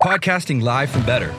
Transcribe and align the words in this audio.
Podcasting 0.00 0.62
live 0.62 0.88
from 0.88 1.04
better. 1.04 1.34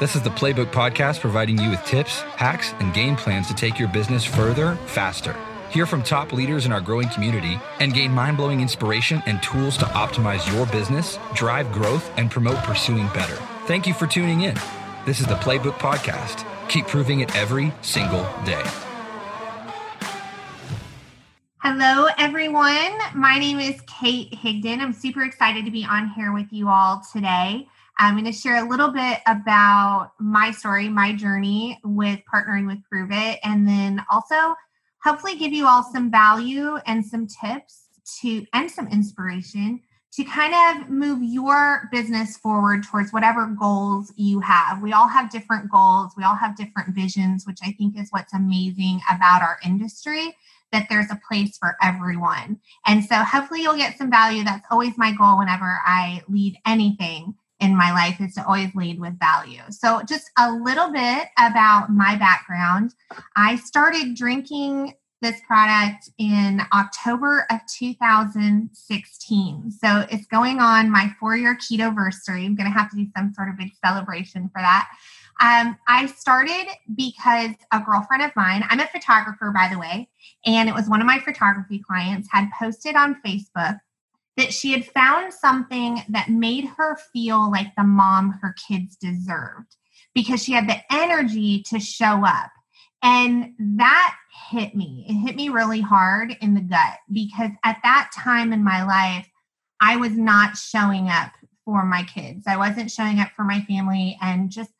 This 0.00 0.16
is 0.16 0.22
the 0.22 0.30
Playbook 0.30 0.72
Podcast 0.72 1.20
providing 1.20 1.56
you 1.60 1.70
with 1.70 1.84
tips, 1.84 2.22
hacks, 2.22 2.74
and 2.80 2.92
game 2.92 3.14
plans 3.14 3.46
to 3.46 3.54
take 3.54 3.78
your 3.78 3.86
business 3.86 4.24
further, 4.24 4.74
faster. 4.86 5.36
Hear 5.70 5.86
from 5.86 6.02
top 6.02 6.32
leaders 6.32 6.66
in 6.66 6.72
our 6.72 6.80
growing 6.80 7.08
community 7.10 7.56
and 7.78 7.94
gain 7.94 8.10
mind 8.10 8.36
blowing 8.36 8.60
inspiration 8.60 9.22
and 9.26 9.40
tools 9.44 9.76
to 9.76 9.84
optimize 9.84 10.52
your 10.52 10.66
business, 10.66 11.20
drive 11.34 11.70
growth, 11.70 12.10
and 12.16 12.32
promote 12.32 12.56
pursuing 12.64 13.06
better. 13.14 13.36
Thank 13.66 13.86
you 13.86 13.94
for 13.94 14.08
tuning 14.08 14.40
in. 14.40 14.58
This 15.06 15.20
is 15.20 15.26
the 15.26 15.36
Playbook 15.36 15.74
Podcast. 15.74 16.44
Keep 16.68 16.88
proving 16.88 17.20
it 17.20 17.36
every 17.36 17.72
single 17.82 18.24
day. 18.44 18.64
Hello, 21.58 22.08
everyone. 22.18 22.98
My 23.14 23.38
name 23.38 23.60
is 23.60 23.80
Kate 23.86 24.32
Higdon. 24.32 24.80
I'm 24.80 24.92
super 24.92 25.22
excited 25.22 25.64
to 25.64 25.70
be 25.70 25.86
on 25.88 26.08
here 26.08 26.32
with 26.32 26.52
you 26.52 26.68
all 26.68 27.00
today. 27.12 27.68
I'm 27.98 28.14
going 28.14 28.24
to 28.24 28.32
share 28.32 28.64
a 28.64 28.68
little 28.68 28.90
bit 28.90 29.20
about 29.26 30.12
my 30.18 30.50
story, 30.50 30.88
my 30.88 31.12
journey 31.12 31.78
with 31.84 32.20
partnering 32.32 32.66
with 32.66 32.78
Pruvit, 32.92 33.38
and 33.44 33.66
then 33.68 34.04
also 34.10 34.54
hopefully 35.02 35.36
give 35.36 35.52
you 35.52 35.66
all 35.66 35.82
some 35.82 36.10
value 36.10 36.76
and 36.86 37.04
some 37.04 37.26
tips 37.26 37.86
to 38.20 38.44
and 38.52 38.70
some 38.70 38.88
inspiration 38.88 39.80
to 40.12 40.24
kind 40.24 40.54
of 40.54 40.88
move 40.88 41.18
your 41.22 41.88
business 41.90 42.36
forward 42.36 42.84
towards 42.84 43.12
whatever 43.12 43.46
goals 43.46 44.12
you 44.16 44.38
have. 44.40 44.80
We 44.80 44.92
all 44.92 45.08
have 45.08 45.30
different 45.30 45.70
goals, 45.70 46.12
we 46.16 46.24
all 46.24 46.36
have 46.36 46.56
different 46.56 46.94
visions, 46.94 47.46
which 47.46 47.58
I 47.64 47.72
think 47.72 47.98
is 47.98 48.10
what's 48.10 48.32
amazing 48.32 49.00
about 49.10 49.42
our 49.42 49.58
industry 49.64 50.36
that 50.72 50.86
there's 50.90 51.10
a 51.10 51.20
place 51.28 51.56
for 51.56 51.76
everyone. 51.82 52.58
And 52.86 53.04
so 53.04 53.16
hopefully 53.16 53.62
you'll 53.62 53.76
get 53.76 53.96
some 53.96 54.10
value. 54.10 54.42
That's 54.42 54.66
always 54.70 54.98
my 54.98 55.12
goal 55.12 55.38
whenever 55.38 55.80
I 55.84 56.22
lead 56.28 56.58
anything 56.66 57.34
in 57.60 57.76
my 57.76 57.92
life 57.92 58.20
is 58.20 58.34
to 58.34 58.44
always 58.46 58.74
lead 58.74 59.00
with 59.00 59.18
value. 59.18 59.62
So, 59.70 60.02
just 60.02 60.30
a 60.38 60.52
little 60.52 60.90
bit 60.92 61.28
about 61.38 61.90
my 61.90 62.16
background. 62.16 62.94
I 63.36 63.56
started 63.56 64.16
drinking 64.16 64.94
this 65.22 65.40
product 65.46 66.10
in 66.18 66.60
October 66.72 67.46
of 67.50 67.60
2016. 67.78 69.70
So, 69.70 70.06
it's 70.10 70.26
going 70.26 70.58
on 70.58 70.90
my 70.90 71.14
four 71.20 71.36
year 71.36 71.56
keto 71.56 71.84
anniversary. 71.84 72.44
I'm 72.44 72.56
going 72.56 72.70
to 72.70 72.78
have 72.78 72.90
to 72.90 72.96
do 72.96 73.06
some 73.16 73.32
sort 73.34 73.48
of 73.48 73.56
big 73.56 73.70
celebration 73.84 74.50
for 74.52 74.60
that. 74.60 74.88
Um, 75.40 75.76
I 75.88 76.06
started 76.06 76.66
because 76.94 77.50
a 77.72 77.80
girlfriend 77.80 78.22
of 78.22 78.30
mine, 78.36 78.64
I'm 78.68 78.78
a 78.80 78.86
photographer, 78.86 79.50
by 79.50 79.68
the 79.72 79.78
way, 79.78 80.08
and 80.46 80.68
it 80.68 80.74
was 80.74 80.88
one 80.88 81.00
of 81.00 81.06
my 81.06 81.18
photography 81.18 81.80
clients, 81.80 82.28
had 82.30 82.48
posted 82.58 82.94
on 82.94 83.20
Facebook 83.26 83.80
that 84.36 84.52
she 84.52 84.72
had 84.72 84.84
found 84.84 85.32
something 85.32 86.02
that 86.08 86.28
made 86.28 86.64
her 86.76 86.96
feel 87.12 87.50
like 87.50 87.74
the 87.76 87.84
mom 87.84 88.38
her 88.42 88.54
kids 88.68 88.96
deserved 88.96 89.76
because 90.14 90.42
she 90.42 90.52
had 90.52 90.68
the 90.68 90.80
energy 90.92 91.62
to 91.62 91.78
show 91.78 92.24
up. 92.24 92.50
And 93.02 93.52
that 93.58 94.16
hit 94.50 94.74
me. 94.74 95.06
It 95.08 95.14
hit 95.14 95.36
me 95.36 95.50
really 95.50 95.80
hard 95.80 96.36
in 96.40 96.54
the 96.54 96.60
gut 96.60 96.98
because 97.12 97.50
at 97.64 97.78
that 97.82 98.10
time 98.14 98.52
in 98.52 98.64
my 98.64 98.84
life, 98.84 99.28
I 99.80 99.96
was 99.96 100.12
not 100.12 100.56
showing 100.56 101.08
up 101.08 101.32
for 101.64 101.84
my 101.84 102.02
kids. 102.02 102.46
I 102.46 102.56
wasn't 102.56 102.90
showing 102.90 103.20
up 103.20 103.30
for 103.36 103.44
my 103.44 103.60
family 103.62 104.16
and 104.20 104.50
just 104.50 104.70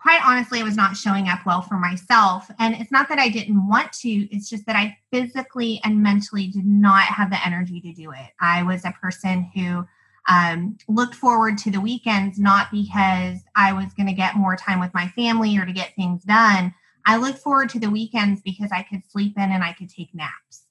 quite 0.00 0.20
honestly, 0.24 0.60
I 0.60 0.64
was 0.64 0.76
not 0.76 0.96
showing 0.96 1.28
up 1.28 1.44
well 1.46 1.62
for 1.62 1.78
myself. 1.78 2.50
And 2.58 2.74
it's 2.74 2.92
not 2.92 3.08
that 3.08 3.18
I 3.18 3.28
didn't 3.28 3.66
want 3.66 3.92
to, 3.94 4.08
it's 4.08 4.48
just 4.48 4.66
that 4.66 4.76
I 4.76 4.96
physically 5.10 5.80
and 5.84 6.02
mentally 6.02 6.48
did 6.48 6.66
not 6.66 7.04
have 7.04 7.30
the 7.30 7.44
energy 7.44 7.80
to 7.80 7.92
do 7.92 8.12
it. 8.12 8.30
I 8.40 8.62
was 8.62 8.84
a 8.84 8.94
person 9.00 9.50
who 9.54 9.86
um, 10.28 10.76
looked 10.88 11.14
forward 11.14 11.56
to 11.58 11.70
the 11.70 11.80
weekends, 11.80 12.38
not 12.38 12.70
because 12.70 13.38
I 13.54 13.72
was 13.72 13.92
going 13.94 14.08
to 14.08 14.12
get 14.12 14.36
more 14.36 14.56
time 14.56 14.80
with 14.80 14.92
my 14.92 15.08
family 15.08 15.56
or 15.56 15.64
to 15.64 15.72
get 15.72 15.94
things 15.94 16.24
done. 16.24 16.74
I 17.06 17.16
looked 17.16 17.38
forward 17.38 17.68
to 17.70 17.78
the 17.78 17.90
weekends 17.90 18.42
because 18.42 18.70
I 18.72 18.82
could 18.82 19.02
sleep 19.08 19.34
in 19.36 19.50
and 19.50 19.62
I 19.62 19.72
could 19.72 19.88
take 19.88 20.14
naps. 20.14 20.64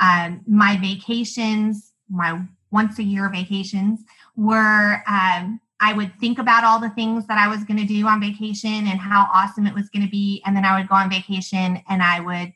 Um, 0.00 0.40
my 0.46 0.76
vacations, 0.78 1.92
my 2.08 2.42
once 2.70 2.98
a 2.98 3.02
year 3.02 3.28
vacations, 3.28 4.00
were 4.34 5.02
um, 5.06 5.60
I 5.82 5.92
would 5.92 6.12
think 6.20 6.38
about 6.38 6.62
all 6.64 6.78
the 6.78 6.90
things 6.90 7.26
that 7.26 7.38
I 7.38 7.48
was 7.48 7.64
going 7.64 7.78
to 7.78 7.84
do 7.84 8.06
on 8.06 8.20
vacation 8.20 8.86
and 8.86 9.00
how 9.00 9.28
awesome 9.32 9.66
it 9.66 9.74
was 9.74 9.88
going 9.88 10.04
to 10.04 10.10
be. 10.10 10.40
And 10.46 10.56
then 10.56 10.64
I 10.64 10.78
would 10.78 10.88
go 10.88 10.94
on 10.94 11.10
vacation 11.10 11.82
and 11.88 12.02
I 12.02 12.20
would 12.20 12.52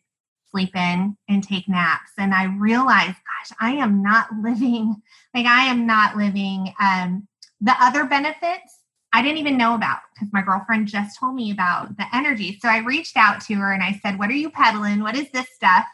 sleep 0.51 0.77
in 0.77 1.17
and 1.29 1.43
take 1.43 1.69
naps. 1.69 2.13
And 2.17 2.33
I 2.33 2.45
realized, 2.45 3.17
gosh, 3.17 3.57
I 3.61 3.73
am 3.73 4.01
not 4.01 4.29
living, 4.43 5.03
like, 5.35 5.47
I 5.47 5.65
am 5.65 5.87
not 5.87 6.17
living 6.17 6.73
um, 6.81 7.27
the 7.61 7.75
other 7.81 8.05
benefits 8.05 8.77
I 9.17 9.23
didn't 9.23 9.39
even 9.39 9.57
know 9.57 9.75
about 9.75 10.01
because 10.15 10.31
my 10.33 10.43
girlfriend 10.43 10.89
just 10.89 11.19
told 11.19 11.35
me 11.35 11.51
about 11.51 11.97
the 11.97 12.05
energy. 12.15 12.59
So 12.61 12.69
I 12.69 12.79
reached 12.79 13.17
out 13.17 13.41
to 13.47 13.55
her 13.55 13.73
and 13.73 13.83
I 13.83 13.99
said, 14.03 14.19
What 14.19 14.29
are 14.29 14.35
you 14.35 14.51
peddling? 14.51 15.01
What 15.01 15.17
is 15.17 15.31
this 15.31 15.49
stuff? 15.55 15.87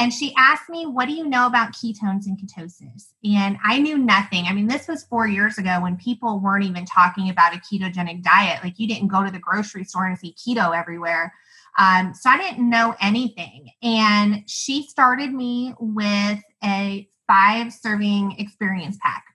And 0.00 0.14
she 0.14 0.32
asked 0.38 0.70
me, 0.70 0.86
What 0.86 1.08
do 1.08 1.12
you 1.12 1.28
know 1.28 1.46
about 1.46 1.72
ketones 1.72 2.24
and 2.24 2.38
ketosis? 2.38 3.12
And 3.22 3.58
I 3.62 3.78
knew 3.78 3.98
nothing. 3.98 4.46
I 4.46 4.54
mean, 4.54 4.66
this 4.66 4.88
was 4.88 5.04
four 5.04 5.26
years 5.26 5.58
ago 5.58 5.78
when 5.82 5.98
people 5.98 6.40
weren't 6.40 6.64
even 6.64 6.86
talking 6.86 7.28
about 7.28 7.54
a 7.54 7.58
ketogenic 7.58 8.22
diet. 8.22 8.64
Like, 8.64 8.78
you 8.78 8.88
didn't 8.88 9.08
go 9.08 9.22
to 9.22 9.30
the 9.30 9.38
grocery 9.38 9.84
store 9.84 10.06
and 10.06 10.18
see 10.18 10.34
keto 10.34 10.74
everywhere. 10.74 11.34
Um, 11.78 12.14
so 12.14 12.30
I 12.30 12.38
didn't 12.38 12.70
know 12.70 12.96
anything. 12.98 13.68
And 13.82 14.42
she 14.48 14.84
started 14.84 15.34
me 15.34 15.74
with 15.78 16.38
a 16.64 17.06
five 17.26 17.70
serving 17.70 18.36
experience 18.38 18.96
pack. 19.02 19.26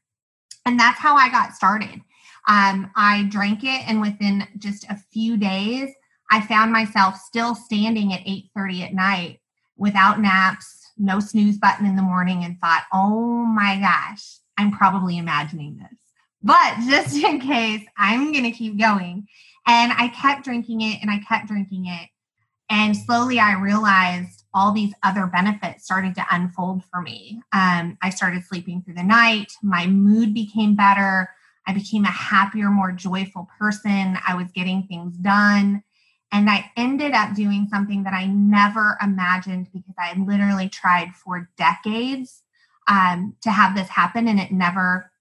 And 0.65 0.79
that's 0.79 0.97
how 0.97 1.15
I 1.15 1.29
got 1.29 1.53
started. 1.53 2.01
Um, 2.47 2.89
I 2.95 3.27
drank 3.29 3.63
it, 3.63 3.87
and 3.87 4.01
within 4.01 4.47
just 4.57 4.83
a 4.85 4.97
few 5.13 5.37
days, 5.37 5.91
I 6.31 6.41
found 6.41 6.71
myself 6.71 7.17
still 7.17 7.53
standing 7.53 8.13
at 8.13 8.25
8:30 8.25 8.81
at 8.81 8.93
night 8.95 9.41
without 9.77 10.19
naps, 10.19 10.91
no 10.97 11.19
snooze 11.19 11.57
button 11.57 11.85
in 11.85 11.95
the 11.95 12.01
morning, 12.01 12.43
and 12.43 12.59
thought, 12.59 12.83
oh 12.93 13.45
my 13.45 13.77
gosh, 13.79 14.37
I'm 14.57 14.71
probably 14.71 15.17
imagining 15.17 15.77
this. 15.77 15.99
But 16.41 16.75
just 16.87 17.15
in 17.23 17.39
case, 17.39 17.85
I'm 17.97 18.31
going 18.31 18.45
to 18.45 18.51
keep 18.51 18.79
going. 18.79 19.27
And 19.67 19.91
I 19.93 20.09
kept 20.09 20.43
drinking 20.43 20.81
it 20.81 20.99
and 21.01 21.09
I 21.09 21.19
kept 21.27 21.47
drinking 21.47 21.87
it. 21.87 22.09
And 22.69 22.95
slowly 22.95 23.39
I 23.39 23.53
realized 23.53 24.43
all 24.53 24.71
these 24.71 24.93
other 25.03 25.27
benefits 25.27 25.83
started 25.83 26.15
to 26.15 26.25
unfold 26.31 26.83
for 26.85 27.01
me. 27.01 27.41
Um, 27.51 27.97
I 28.01 28.09
started 28.09 28.43
sleeping 28.43 28.81
through 28.81 28.95
the 28.95 29.03
night. 29.03 29.51
My 29.61 29.85
mood 29.87 30.33
became 30.33 30.75
better. 30.75 31.29
I 31.67 31.73
became 31.73 32.05
a 32.05 32.11
happier, 32.11 32.69
more 32.69 32.91
joyful 32.91 33.47
person. 33.59 34.17
I 34.27 34.35
was 34.35 34.51
getting 34.51 34.83
things 34.83 35.17
done. 35.17 35.83
And 36.31 36.49
I 36.49 36.71
ended 36.75 37.13
up 37.13 37.33
doing 37.35 37.67
something 37.69 38.03
that 38.03 38.13
I 38.13 38.25
never 38.25 38.97
imagined 39.01 39.69
because 39.71 39.95
I 39.97 40.17
literally 40.19 40.67
tried 40.67 41.13
for 41.15 41.49
decades 41.57 42.41
um, 42.87 43.35
to 43.41 43.51
have 43.51 43.75
this 43.75 43.89
happen 43.89 44.27
and 44.27 44.39
it 44.39 44.51
never, 44.51 45.11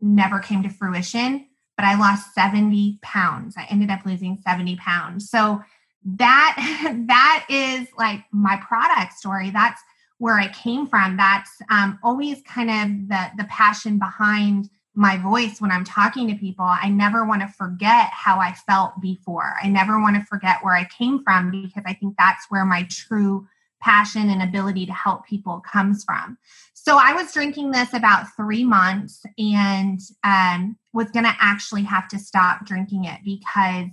never 0.00 0.38
came 0.38 0.62
to 0.62 0.70
fruition. 0.70 1.46
But 1.76 1.84
I 1.84 1.98
lost 1.98 2.34
70 2.34 2.98
pounds. 3.02 3.54
I 3.56 3.66
ended 3.70 3.90
up 3.90 4.04
losing 4.04 4.38
70 4.44 4.76
pounds. 4.76 5.28
So 5.30 5.62
that 6.04 6.56
that 7.08 7.46
is 7.48 7.88
like 7.98 8.24
my 8.32 8.56
product 8.56 9.14
story. 9.14 9.50
That's 9.50 9.80
where 10.18 10.38
I 10.38 10.48
came 10.48 10.86
from. 10.86 11.16
That's 11.16 11.50
um, 11.70 11.98
always 12.02 12.42
kind 12.42 12.70
of 12.70 13.08
the 13.08 13.42
the 13.42 13.48
passion 13.48 13.98
behind 13.98 14.68
my 15.00 15.16
voice 15.16 15.62
when 15.62 15.70
I'm 15.70 15.82
talking 15.82 16.28
to 16.28 16.34
people, 16.34 16.66
I 16.66 16.90
never 16.90 17.24
want 17.24 17.40
to 17.40 17.48
forget 17.48 18.10
how 18.12 18.38
I 18.38 18.52
felt 18.52 19.00
before. 19.00 19.54
I 19.62 19.66
never 19.66 19.98
want 19.98 20.16
to 20.16 20.26
forget 20.26 20.58
where 20.62 20.74
I 20.74 20.84
came 20.84 21.24
from 21.24 21.50
because 21.50 21.84
I 21.86 21.94
think 21.94 22.16
that's 22.18 22.44
where 22.50 22.66
my 22.66 22.86
true 22.90 23.48
passion 23.80 24.28
and 24.28 24.42
ability 24.42 24.84
to 24.84 24.92
help 24.92 25.24
people 25.24 25.60
comes 25.60 26.04
from. 26.04 26.36
So 26.74 26.98
I 27.00 27.14
was 27.14 27.32
drinking 27.32 27.70
this 27.70 27.94
about 27.94 28.26
three 28.36 28.62
months 28.62 29.24
and 29.38 29.98
um, 30.22 30.76
was 30.92 31.10
going 31.10 31.24
to 31.24 31.36
actually 31.40 31.84
have 31.84 32.06
to 32.08 32.18
stop 32.18 32.66
drinking 32.66 33.06
it 33.06 33.20
because 33.24 33.88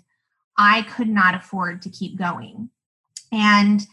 I 0.58 0.82
could 0.82 1.08
not 1.08 1.36
afford 1.36 1.84
to 1.84 1.90
keep 1.90 2.18
going. 2.18 2.70
And 3.32 3.88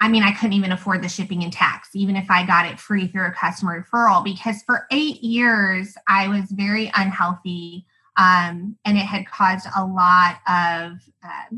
I 0.00 0.08
mean, 0.08 0.22
I 0.22 0.32
couldn't 0.32 0.52
even 0.52 0.72
afford 0.72 1.02
the 1.02 1.08
shipping 1.08 1.42
and 1.42 1.52
tax, 1.52 1.88
even 1.94 2.16
if 2.16 2.30
I 2.30 2.44
got 2.44 2.66
it 2.66 2.78
free 2.78 3.06
through 3.06 3.26
a 3.26 3.30
customer 3.30 3.82
referral, 3.82 4.22
because 4.22 4.62
for 4.62 4.86
eight 4.90 5.22
years 5.22 5.94
I 6.06 6.28
was 6.28 6.50
very 6.50 6.92
unhealthy, 6.94 7.86
um, 8.16 8.76
and 8.84 8.98
it 8.98 9.06
had 9.06 9.26
caused 9.26 9.66
a 9.74 9.84
lot 9.84 10.36
of 10.46 10.98
uh, 11.24 11.56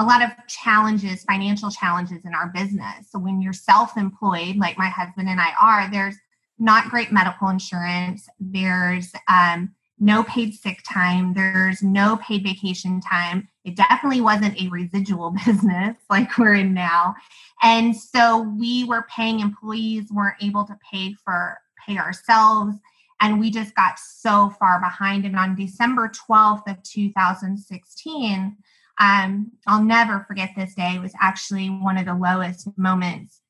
a 0.00 0.04
lot 0.04 0.22
of 0.22 0.30
challenges, 0.46 1.24
financial 1.24 1.70
challenges 1.70 2.24
in 2.24 2.34
our 2.34 2.48
business. 2.48 3.10
So 3.10 3.18
when 3.18 3.42
you're 3.42 3.52
self-employed, 3.52 4.56
like 4.56 4.78
my 4.78 4.86
husband 4.86 5.28
and 5.28 5.40
I 5.40 5.52
are, 5.60 5.90
there's 5.90 6.14
not 6.58 6.90
great 6.90 7.10
medical 7.10 7.48
insurance. 7.48 8.28
There's 8.38 9.12
um, 9.28 9.74
no 10.00 10.22
paid 10.24 10.54
sick 10.54 10.80
time. 10.88 11.34
There's 11.34 11.82
no 11.82 12.16
paid 12.18 12.44
vacation 12.44 13.00
time. 13.00 13.48
It 13.64 13.76
definitely 13.76 14.20
wasn't 14.20 14.60
a 14.60 14.68
residual 14.68 15.30
business 15.46 15.96
like 16.10 16.36
we're 16.38 16.54
in 16.54 16.74
now. 16.74 17.14
And 17.62 17.96
so 17.96 18.40
we 18.40 18.84
were 18.84 19.06
paying 19.14 19.40
employees, 19.40 20.12
weren't 20.12 20.42
able 20.42 20.64
to 20.64 20.78
pay 20.90 21.14
for 21.24 21.58
pay 21.86 21.98
ourselves. 21.98 22.76
and 23.20 23.40
we 23.40 23.50
just 23.50 23.74
got 23.74 23.98
so 23.98 24.50
far 24.60 24.80
behind. 24.80 25.24
And 25.24 25.36
on 25.36 25.56
December 25.56 26.08
12th 26.08 26.70
of 26.70 26.82
2016, 26.84 28.56
um, 29.00 29.52
I'll 29.66 29.82
never 29.82 30.24
forget 30.26 30.50
this 30.56 30.74
day. 30.74 30.94
It 30.94 31.02
was 31.02 31.14
actually 31.20 31.68
one 31.68 31.98
of 31.98 32.06
the 32.06 32.14
lowest 32.14 32.68
moments 32.76 33.40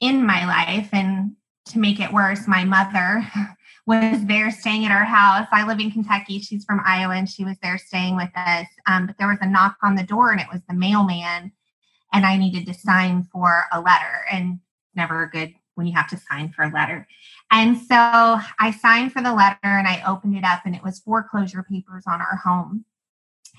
in 0.00 0.24
my 0.24 0.46
life. 0.46 0.88
And 0.92 1.32
to 1.66 1.78
make 1.78 2.00
it 2.00 2.12
worse, 2.12 2.46
my 2.46 2.64
mother 2.64 3.26
was 3.86 4.24
there 4.26 4.50
staying 4.50 4.84
at 4.84 4.90
our 4.90 5.04
house. 5.04 5.46
I 5.52 5.66
live 5.66 5.78
in 5.78 5.92
Kentucky. 5.92 6.40
She's 6.40 6.64
from 6.64 6.82
Iowa 6.84 7.14
and 7.14 7.28
she 7.28 7.44
was 7.44 7.56
there 7.62 7.78
staying 7.78 8.16
with 8.16 8.30
us. 8.34 8.66
Um, 8.86 9.06
but 9.06 9.16
there 9.16 9.28
was 9.28 9.38
a 9.40 9.48
knock 9.48 9.76
on 9.82 9.94
the 9.94 10.02
door 10.02 10.32
and 10.32 10.40
it 10.40 10.48
was 10.52 10.60
the 10.68 10.74
mailman. 10.74 11.52
And 12.12 12.26
I 12.26 12.36
needed 12.36 12.66
to 12.66 12.74
sign 12.74 13.24
for 13.32 13.64
a 13.72 13.80
letter. 13.80 14.26
And 14.30 14.58
never 14.96 15.22
a 15.22 15.30
good 15.30 15.54
when 15.74 15.86
you 15.86 15.92
have 15.92 16.08
to 16.08 16.18
sign 16.30 16.50
for 16.50 16.64
a 16.64 16.72
letter. 16.72 17.06
And 17.50 17.78
so 17.78 18.40
I 18.58 18.76
signed 18.76 19.12
for 19.12 19.22
the 19.22 19.34
letter 19.34 19.58
and 19.62 19.86
I 19.86 20.02
opened 20.06 20.36
it 20.36 20.44
up 20.44 20.62
and 20.64 20.74
it 20.74 20.82
was 20.82 20.98
foreclosure 20.98 21.62
papers 21.62 22.04
on 22.08 22.20
our 22.20 22.36
home. 22.36 22.84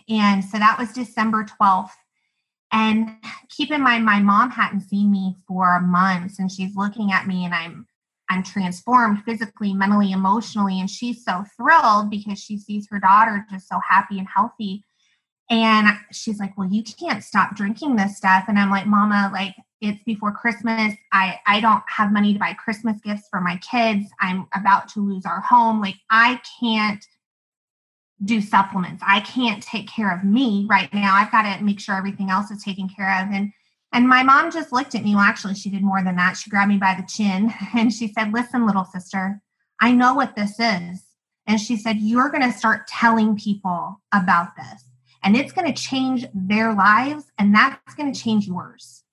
And 0.10 0.44
so 0.44 0.58
that 0.58 0.78
was 0.80 0.94
December 0.94 1.46
12th. 1.46 1.92
And 2.72 3.10
keep 3.50 3.72
in 3.72 3.82
mind, 3.82 4.04
my 4.04 4.20
mom 4.20 4.52
hadn't 4.52 4.82
seen 4.82 5.12
me 5.12 5.38
for 5.48 5.80
months 5.80 6.40
and 6.40 6.52
she's 6.52 6.76
looking 6.76 7.12
at 7.12 7.28
me 7.28 7.46
and 7.46 7.54
I'm 7.54 7.88
I'm 8.30 8.44
transformed 8.44 9.24
physically, 9.24 9.74
mentally, 9.74 10.12
emotionally. 10.12 10.80
And 10.80 10.90
she's 10.90 11.24
so 11.24 11.44
thrilled 11.56 12.10
because 12.10 12.40
she 12.40 12.58
sees 12.58 12.88
her 12.92 13.00
daughter 13.00 13.46
just 13.52 13.68
so 13.70 13.80
happy 13.88 14.20
and 14.20 14.28
healthy. 14.28 14.84
And 15.50 15.88
she's 16.12 16.40
like, 16.40 16.58
Well, 16.58 16.68
you 16.70 16.84
can't 16.84 17.24
stop 17.24 17.56
drinking 17.56 17.96
this 17.96 18.18
stuff. 18.18 18.46
And 18.48 18.60
I'm 18.60 18.70
like, 18.70 18.86
Mama, 18.86 19.30
like, 19.34 19.56
it's 19.80 20.04
before 20.04 20.32
Christmas. 20.32 20.96
I, 21.12 21.40
I 21.46 21.62
don't 21.62 21.84
have 21.88 22.12
money 22.12 22.34
to 22.34 22.40
buy 22.40 22.54
Christmas 22.54 23.00
gifts 23.04 23.28
for 23.30 23.40
my 23.40 23.58
kids. 23.58 24.10
I'm 24.20 24.48
about 24.56 24.90
to 24.90 25.00
lose 25.00 25.26
our 25.26 25.42
home. 25.42 25.80
Like, 25.80 25.96
I 26.10 26.42
can't 26.60 27.06
do 28.24 28.42
supplements. 28.42 29.04
I 29.06 29.20
can't 29.20 29.62
take 29.62 29.88
care 29.88 30.14
of 30.14 30.24
me 30.24 30.66
right 30.70 30.92
now. 30.94 31.16
I've 31.16 31.32
got 31.32 31.44
to 31.44 31.64
make 31.64 31.80
sure 31.80 31.96
everything 31.96 32.32
else 32.32 32.50
is 32.50 32.64
taken 32.64 32.90
care 32.90 33.22
of. 33.22 33.30
And 33.32 33.52
and 33.94 34.08
my 34.08 34.24
mom 34.24 34.52
just 34.52 34.74
looked 34.74 34.96
at 34.96 35.04
me. 35.04 35.16
Well, 35.16 35.24
actually, 35.24 35.56
she 35.56 35.70
did 35.70 35.84
more 35.84 36.04
than 36.04 36.16
that. 36.18 36.34
She 36.38 36.50
grabbed 36.50 36.70
me 36.70 36.78
by 36.78 36.96
the 37.00 37.08
chin 37.08 37.54
and 37.76 37.94
she 37.94 38.08
said, 38.08 38.34
Listen, 38.34 38.66
little 38.66 38.86
sister, 38.86 39.42
I 39.82 39.92
know 39.92 40.14
what 40.14 40.36
this 40.36 40.60
is. 40.60 41.04
And 41.46 41.60
she 41.60 41.78
said, 41.78 41.98
You're 41.98 42.30
going 42.30 42.44
to 42.44 42.58
start 42.58 42.88
telling 42.88 43.38
people 43.38 44.02
about 44.14 44.56
this, 44.56 44.84
and 45.24 45.36
it's 45.36 45.54
going 45.54 45.74
to 45.74 45.82
change 45.82 46.26
their 46.34 46.74
lives, 46.74 47.26
and 47.38 47.56
that's 47.56 47.96
going 47.96 48.12
to 48.12 48.20
change 48.20 48.48
yours. 48.48 49.04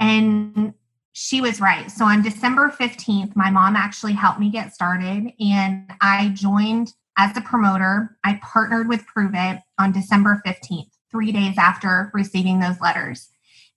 And 0.00 0.74
she 1.12 1.40
was 1.40 1.60
right. 1.60 1.90
So 1.90 2.04
on 2.04 2.22
December 2.22 2.68
15th, 2.68 3.34
my 3.34 3.50
mom 3.50 3.74
actually 3.74 4.12
helped 4.12 4.38
me 4.38 4.50
get 4.50 4.74
started, 4.74 5.32
and 5.40 5.90
I 6.00 6.28
joined 6.28 6.92
as 7.16 7.36
a 7.36 7.40
promoter. 7.40 8.16
I 8.22 8.38
partnered 8.42 8.88
with 8.88 9.04
Pruvit 9.06 9.62
on 9.80 9.90
December 9.90 10.40
15th, 10.46 10.90
three 11.10 11.32
days 11.32 11.56
after 11.58 12.10
receiving 12.14 12.60
those 12.60 12.80
letters. 12.80 13.30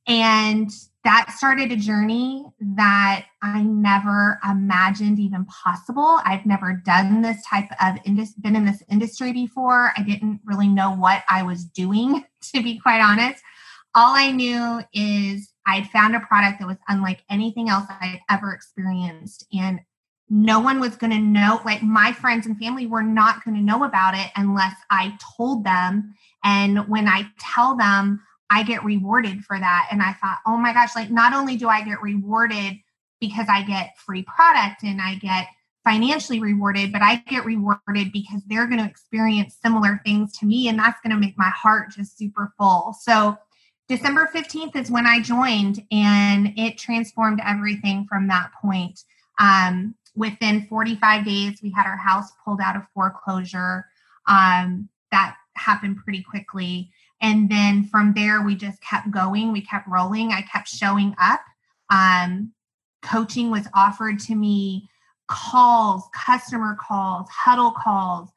And 0.07 0.69
that 1.03 1.31
started 1.35 1.71
a 1.71 1.75
journey 1.75 2.45
that 2.59 3.25
I 3.41 3.63
never 3.63 4.39
imagined 4.47 5.19
even 5.19 5.45
possible. 5.45 6.19
I've 6.25 6.45
never 6.45 6.73
done 6.73 7.21
this 7.21 7.43
type 7.47 7.69
of 7.81 7.97
indus- 8.05 8.33
been 8.33 8.55
in 8.55 8.65
this 8.65 8.83
industry 8.89 9.31
before. 9.33 9.93
I 9.97 10.03
didn't 10.03 10.41
really 10.45 10.67
know 10.67 10.91
what 10.91 11.23
I 11.29 11.43
was 11.43 11.65
doing, 11.65 12.23
to 12.53 12.63
be 12.63 12.79
quite 12.79 13.01
honest. 13.01 13.43
All 13.95 14.15
I 14.15 14.31
knew 14.31 14.81
is 14.93 15.51
I'd 15.65 15.89
found 15.89 16.15
a 16.15 16.19
product 16.19 16.59
that 16.59 16.67
was 16.67 16.77
unlike 16.87 17.23
anything 17.29 17.69
else 17.69 17.85
I'd 17.89 18.21
ever 18.29 18.53
experienced. 18.53 19.45
And 19.53 19.81
no 20.29 20.59
one 20.59 20.79
was 20.79 20.95
going 20.95 21.11
to 21.11 21.19
know, 21.19 21.59
like 21.65 21.83
my 21.83 22.13
friends 22.13 22.45
and 22.45 22.57
family 22.57 22.87
were 22.87 23.03
not 23.03 23.43
going 23.43 23.55
to 23.55 23.61
know 23.61 23.83
about 23.83 24.13
it 24.13 24.31
unless 24.37 24.75
I 24.89 25.17
told 25.35 25.65
them. 25.65 26.15
And 26.43 26.87
when 26.87 27.07
I 27.07 27.27
tell 27.37 27.75
them, 27.75 28.21
I 28.51 28.63
get 28.63 28.83
rewarded 28.83 29.45
for 29.45 29.57
that. 29.57 29.87
And 29.91 30.01
I 30.01 30.13
thought, 30.13 30.39
oh 30.45 30.57
my 30.57 30.73
gosh, 30.73 30.93
like 30.95 31.09
not 31.09 31.33
only 31.33 31.55
do 31.55 31.69
I 31.69 31.83
get 31.83 32.01
rewarded 32.01 32.77
because 33.21 33.47
I 33.49 33.63
get 33.63 33.97
free 33.97 34.23
product 34.23 34.83
and 34.83 35.01
I 35.01 35.15
get 35.15 35.47
financially 35.85 36.41
rewarded, 36.41 36.91
but 36.91 37.01
I 37.01 37.15
get 37.27 37.45
rewarded 37.45 38.11
because 38.11 38.41
they're 38.45 38.67
going 38.67 38.79
to 38.79 38.89
experience 38.89 39.57
similar 39.63 40.01
things 40.05 40.37
to 40.39 40.45
me. 40.45 40.67
And 40.67 40.77
that's 40.77 40.99
going 41.01 41.15
to 41.15 41.19
make 41.19 41.37
my 41.37 41.49
heart 41.49 41.91
just 41.95 42.17
super 42.17 42.51
full. 42.57 42.93
So 42.99 43.37
December 43.87 44.29
15th 44.33 44.75
is 44.75 44.91
when 44.91 45.07
I 45.07 45.21
joined, 45.21 45.83
and 45.91 46.53
it 46.57 46.77
transformed 46.77 47.41
everything 47.45 48.05
from 48.07 48.27
that 48.27 48.51
point. 48.61 49.01
Um, 49.39 49.95
within 50.15 50.67
45 50.67 51.25
days, 51.25 51.59
we 51.63 51.71
had 51.71 51.85
our 51.85 51.97
house 51.97 52.31
pulled 52.43 52.61
out 52.61 52.75
of 52.75 52.83
foreclosure. 52.93 53.85
Um, 54.27 54.89
that 55.11 55.35
happened 55.55 55.97
pretty 55.97 56.23
quickly. 56.23 56.91
And 57.21 57.49
then 57.49 57.83
from 57.83 58.13
there, 58.13 58.41
we 58.41 58.55
just 58.55 58.81
kept 58.81 59.11
going. 59.11 59.51
We 59.51 59.61
kept 59.61 59.87
rolling. 59.87 60.31
I 60.31 60.41
kept 60.41 60.67
showing 60.67 61.15
up. 61.19 61.41
Um, 61.89 62.51
coaching 63.01 63.51
was 63.51 63.67
offered 63.73 64.19
to 64.21 64.35
me, 64.35 64.89
calls, 65.27 66.03
customer 66.13 66.75
calls, 66.79 67.29
huddle 67.29 67.71
calls, 67.71 68.29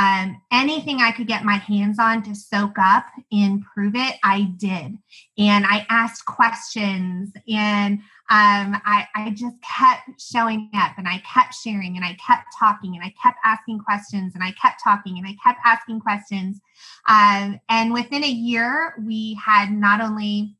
um, 0.00 0.40
anything 0.50 1.00
I 1.00 1.12
could 1.12 1.26
get 1.26 1.44
my 1.44 1.56
hands 1.56 1.98
on 1.98 2.22
to 2.22 2.34
soak 2.34 2.78
up 2.78 3.04
and 3.30 3.62
prove 3.62 3.94
it, 3.94 4.14
I 4.24 4.52
did. 4.56 4.96
And 5.36 5.66
I 5.66 5.86
asked 5.90 6.24
questions 6.24 7.30
and 7.46 7.98
um, 8.30 8.80
I, 8.86 9.06
I 9.14 9.30
just 9.30 9.56
kept 9.60 10.18
showing 10.18 10.70
up 10.74 10.92
and 10.96 11.06
I 11.06 11.22
kept 11.30 11.54
sharing 11.54 11.96
and 11.96 12.04
I 12.04 12.16
kept 12.26 12.46
talking 12.58 12.94
and 12.94 13.04
I 13.04 13.12
kept 13.22 13.38
asking 13.44 13.80
questions 13.80 14.34
and 14.34 14.42
I 14.42 14.52
kept 14.52 14.82
talking 14.82 15.18
and 15.18 15.26
I 15.26 15.36
kept 15.44 15.60
asking 15.66 16.00
questions. 16.00 16.60
Um, 17.06 17.60
and 17.68 17.92
within 17.92 18.24
a 18.24 18.30
year, 18.30 18.94
we 19.04 19.34
had 19.34 19.70
not 19.70 20.00
only 20.00 20.56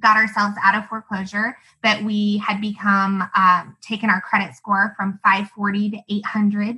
got 0.00 0.16
ourselves 0.16 0.56
out 0.62 0.74
of 0.74 0.88
foreclosure, 0.88 1.56
but 1.82 2.02
we 2.02 2.38
had 2.38 2.60
become 2.60 3.28
um, 3.34 3.76
taken 3.80 4.10
our 4.10 4.20
credit 4.20 4.54
score 4.54 4.94
from 4.96 5.18
540 5.24 5.90
to 5.90 5.98
800. 6.08 6.76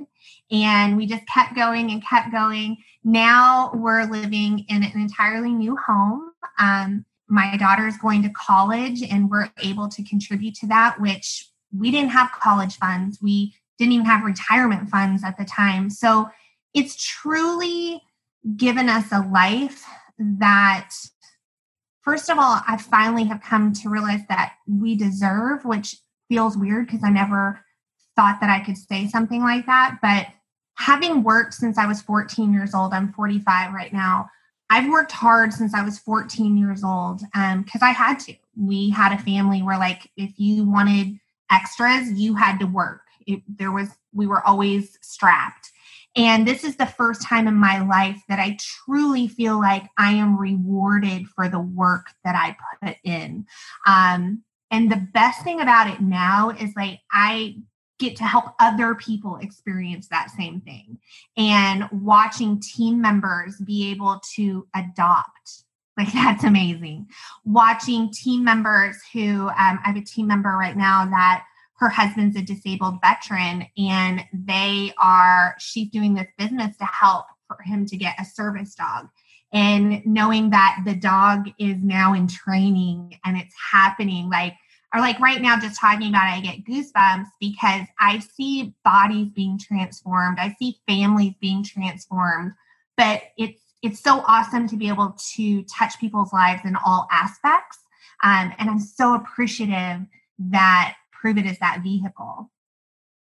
And 0.51 0.97
we 0.97 1.05
just 1.05 1.25
kept 1.27 1.55
going 1.55 1.91
and 1.91 2.03
kept 2.05 2.31
going. 2.31 2.77
Now 3.03 3.71
we're 3.73 4.05
living 4.05 4.65
in 4.69 4.83
an 4.83 4.91
entirely 4.95 5.51
new 5.51 5.75
home. 5.77 6.31
Um, 6.59 7.05
my 7.27 7.55
daughter 7.57 7.87
is 7.87 7.97
going 7.97 8.23
to 8.23 8.29
college, 8.29 9.01
and 9.03 9.29
we're 9.29 9.49
able 9.63 9.87
to 9.87 10.03
contribute 10.03 10.53
to 10.55 10.67
that, 10.67 10.99
which 10.99 11.47
we 11.75 11.89
didn't 11.89 12.09
have 12.09 12.29
college 12.31 12.75
funds. 12.75 13.19
We 13.21 13.55
didn't 13.77 13.93
even 13.93 14.05
have 14.05 14.25
retirement 14.25 14.89
funds 14.89 15.23
at 15.23 15.37
the 15.37 15.45
time. 15.45 15.89
So 15.89 16.29
it's 16.73 16.95
truly 16.95 18.01
given 18.55 18.89
us 18.89 19.11
a 19.11 19.21
life 19.21 19.85
that 20.19 20.91
first 22.03 22.29
of 22.29 22.37
all, 22.37 22.61
I 22.67 22.77
finally 22.77 23.25
have 23.25 23.41
come 23.41 23.73
to 23.73 23.89
realize 23.89 24.21
that 24.29 24.53
we 24.67 24.95
deserve, 24.95 25.65
which 25.65 25.97
feels 26.29 26.57
weird 26.57 26.87
because 26.87 27.03
I 27.03 27.09
never 27.09 27.63
thought 28.15 28.39
that 28.41 28.49
I 28.49 28.63
could 28.63 28.77
say 28.77 29.07
something 29.07 29.41
like 29.41 29.65
that. 29.65 29.97
But 30.01 30.27
having 30.75 31.23
worked 31.23 31.53
since 31.53 31.77
I 31.77 31.85
was 31.85 32.01
14 32.01 32.53
years 32.53 32.73
old, 32.73 32.93
I'm 32.93 33.13
45 33.13 33.73
right 33.73 33.93
now. 33.93 34.29
I've 34.69 34.89
worked 34.89 35.11
hard 35.11 35.51
since 35.53 35.73
I 35.73 35.83
was 35.83 35.99
14 35.99 36.57
years 36.57 36.83
old 36.83 37.19
because 37.33 37.81
um, 37.81 37.83
I 37.83 37.91
had 37.91 38.19
to. 38.21 38.35
We 38.55 38.89
had 38.89 39.11
a 39.11 39.21
family 39.21 39.61
where, 39.61 39.77
like, 39.77 40.09
if 40.15 40.31
you 40.37 40.63
wanted 40.63 41.19
extras, 41.51 42.11
you 42.13 42.35
had 42.35 42.57
to 42.59 42.65
work. 42.65 43.01
It, 43.27 43.41
there 43.47 43.71
was, 43.71 43.89
we 44.13 44.27
were 44.27 44.45
always 44.47 44.97
strapped. 45.01 45.71
And 46.15 46.45
this 46.45 46.63
is 46.63 46.75
the 46.75 46.85
first 46.85 47.21
time 47.21 47.47
in 47.47 47.55
my 47.55 47.81
life 47.81 48.21
that 48.27 48.39
I 48.39 48.57
truly 48.59 49.27
feel 49.27 49.59
like 49.59 49.83
I 49.97 50.11
am 50.11 50.37
rewarded 50.37 51.27
for 51.27 51.47
the 51.47 51.59
work 51.59 52.07
that 52.25 52.35
I 52.35 52.57
put 52.85 52.97
in. 53.03 53.45
Um, 53.87 54.43
and 54.71 54.91
the 54.91 55.07
best 55.13 55.43
thing 55.43 55.61
about 55.61 55.87
it 55.87 56.01
now 56.01 56.49
is 56.49 56.73
like 56.75 56.99
I 57.11 57.55
get 58.01 58.15
to 58.17 58.23
help 58.23 58.45
other 58.59 58.95
people 58.95 59.37
experience 59.37 60.07
that 60.07 60.31
same 60.31 60.59
thing 60.61 60.97
and 61.37 61.87
watching 61.91 62.59
team 62.59 62.99
members 62.99 63.57
be 63.57 63.91
able 63.91 64.19
to 64.33 64.67
adopt 64.75 65.63
like 65.97 66.11
that's 66.13 66.43
amazing 66.43 67.05
watching 67.45 68.11
team 68.11 68.43
members 68.43 68.97
who 69.13 69.47
um, 69.49 69.53
i 69.55 69.81
have 69.83 69.95
a 69.95 70.01
team 70.01 70.25
member 70.25 70.49
right 70.49 70.75
now 70.75 71.05
that 71.05 71.45
her 71.81 71.89
husband's 71.89 72.37
a 72.37 72.43
disabled 72.43 72.99
veteran 73.01 73.65
and 73.75 74.23
they 74.31 74.93
are 74.99 75.55
she's 75.57 75.89
doing 75.89 76.13
this 76.13 76.27
business 76.37 76.77
to 76.77 76.85
help 76.85 77.25
for 77.47 77.57
him 77.63 77.87
to 77.87 77.97
get 77.97 78.15
a 78.19 78.23
service 78.23 78.75
dog. 78.75 79.09
And 79.51 80.05
knowing 80.05 80.51
that 80.51 80.83
the 80.85 80.93
dog 80.95 81.49
is 81.59 81.77
now 81.81 82.13
in 82.13 82.27
training 82.27 83.17
and 83.25 83.35
it's 83.35 83.55
happening 83.71 84.29
like 84.29 84.53
or 84.93 85.01
like 85.01 85.19
right 85.19 85.41
now 85.41 85.59
just 85.59 85.79
talking 85.79 86.09
about 86.09 86.27
it 86.27 86.37
i 86.37 86.41
get 86.41 86.63
goosebumps 86.65 87.27
because 87.39 87.87
i 87.99 88.19
see 88.19 88.73
bodies 88.85 89.29
being 89.35 89.57
transformed. 89.59 90.37
I 90.39 90.55
see 90.59 90.79
families 90.87 91.33
being 91.41 91.63
transformed 91.63 92.53
but 92.95 93.23
it's 93.37 93.59
it's 93.81 93.99
so 93.99 94.23
awesome 94.27 94.67
to 94.67 94.77
be 94.77 94.87
able 94.87 95.17
to 95.33 95.63
touch 95.63 95.99
people's 95.99 96.31
lives 96.31 96.61
in 96.63 96.75
all 96.75 97.07
aspects. 97.11 97.79
Um, 98.23 98.53
and 98.59 98.69
i'm 98.69 98.79
so 98.79 99.15
appreciative 99.15 100.01
that 100.37 100.95
Pruvit 101.21 101.45
as 101.45 101.59
that 101.59 101.81
vehicle. 101.83 102.49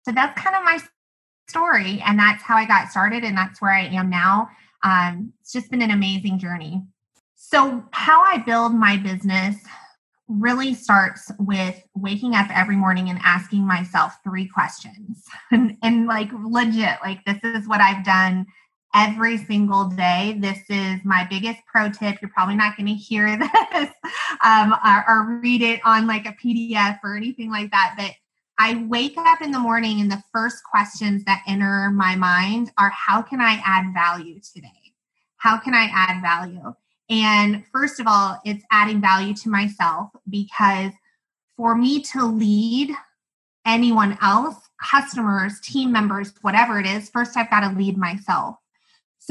So 0.04 0.12
that's 0.12 0.40
kind 0.40 0.56
of 0.56 0.64
my 0.64 0.80
story. 1.48 2.02
And 2.06 2.18
that's 2.18 2.44
how 2.44 2.56
I 2.56 2.66
got 2.66 2.90
started, 2.90 3.24
and 3.24 3.38
that's 3.38 3.62
where 3.62 3.72
I 3.72 3.86
am 3.86 4.10
now. 4.10 4.50
Um, 4.84 5.34
it's 5.42 5.52
just 5.52 5.70
been 5.70 5.82
an 5.82 5.92
amazing 5.92 6.40
journey. 6.40 6.82
So, 7.36 7.84
how 7.92 8.22
I 8.22 8.38
build 8.38 8.74
my 8.74 8.98
business 8.98 9.58
really 10.28 10.74
starts 10.74 11.30
with 11.40 11.82
waking 11.94 12.36
up 12.36 12.48
every 12.56 12.78
morning 12.78 13.10
and 13.10 13.20
asking 13.24 13.68
myself 13.68 14.16
three 14.24 14.48
questions. 14.48 15.26
And, 15.52 15.76
and 15.84 16.08
like 16.08 16.30
legit, 16.32 16.98
like 17.04 17.26
this 17.26 17.38
is 17.44 17.68
what 17.68 17.82
I've 17.82 18.06
done 18.06 18.46
every 18.94 19.38
single 19.38 19.86
day. 19.86 20.38
This 20.40 20.60
is 20.70 21.00
my 21.04 21.26
biggest 21.30 21.60
pro 21.66 21.90
tip. 21.90 22.22
You're 22.22 22.32
probably 22.32 22.56
not 22.56 22.76
going 22.76 22.88
to 22.88 22.94
hear 22.94 23.38
this 23.74 23.90
um, 24.44 24.74
or, 24.86 25.06
or, 25.08 25.40
read 25.42 25.62
it 25.62 25.80
on 25.86 26.08
like 26.08 26.26
a 26.26 26.34
PDF 26.34 27.00
or 27.04 27.16
anything 27.16 27.50
like 27.50 27.72
that. 27.72 27.96
But 27.98 28.12
I 28.58 28.86
wake 28.88 29.18
up 29.18 29.42
in 29.42 29.52
the 29.52 29.60
morning 29.60 30.02
and 30.02 30.12
the 30.12 30.22
first 30.32 30.64
questions 30.70 31.24
that 31.26 31.44
enter 31.48 31.90
my 31.92 32.16
mind 32.16 32.72
are 32.78 32.90
how 32.90 33.22
can 33.22 33.40
I 33.42 33.62
add 33.66 33.94
value 33.94 34.40
today? 34.54 34.68
How 35.38 35.58
can 35.58 35.74
I 35.74 35.90
add 35.92 36.22
value? 36.22 36.74
And 37.10 37.66
first 37.72 38.00
of 38.00 38.08
all, 38.08 38.40
it's 38.46 38.64
adding 38.72 39.02
value 39.02 39.34
to 39.36 39.50
myself 39.50 40.10
because 40.30 40.92
for 41.58 41.76
me 41.76 42.02
to 42.04 42.26
lead 42.26 42.92
anyone 43.66 44.18
else, 44.22 44.56
customers, 44.82 45.60
team 45.62 45.92
members, 45.92 46.34
whatever 46.42 46.80
it 46.80 46.86
is, 46.86 47.10
first 47.10 47.38
I've 47.38 47.50
got 47.50 47.62
to 47.62 47.78
lead 47.78 47.98
myself. 47.98 48.56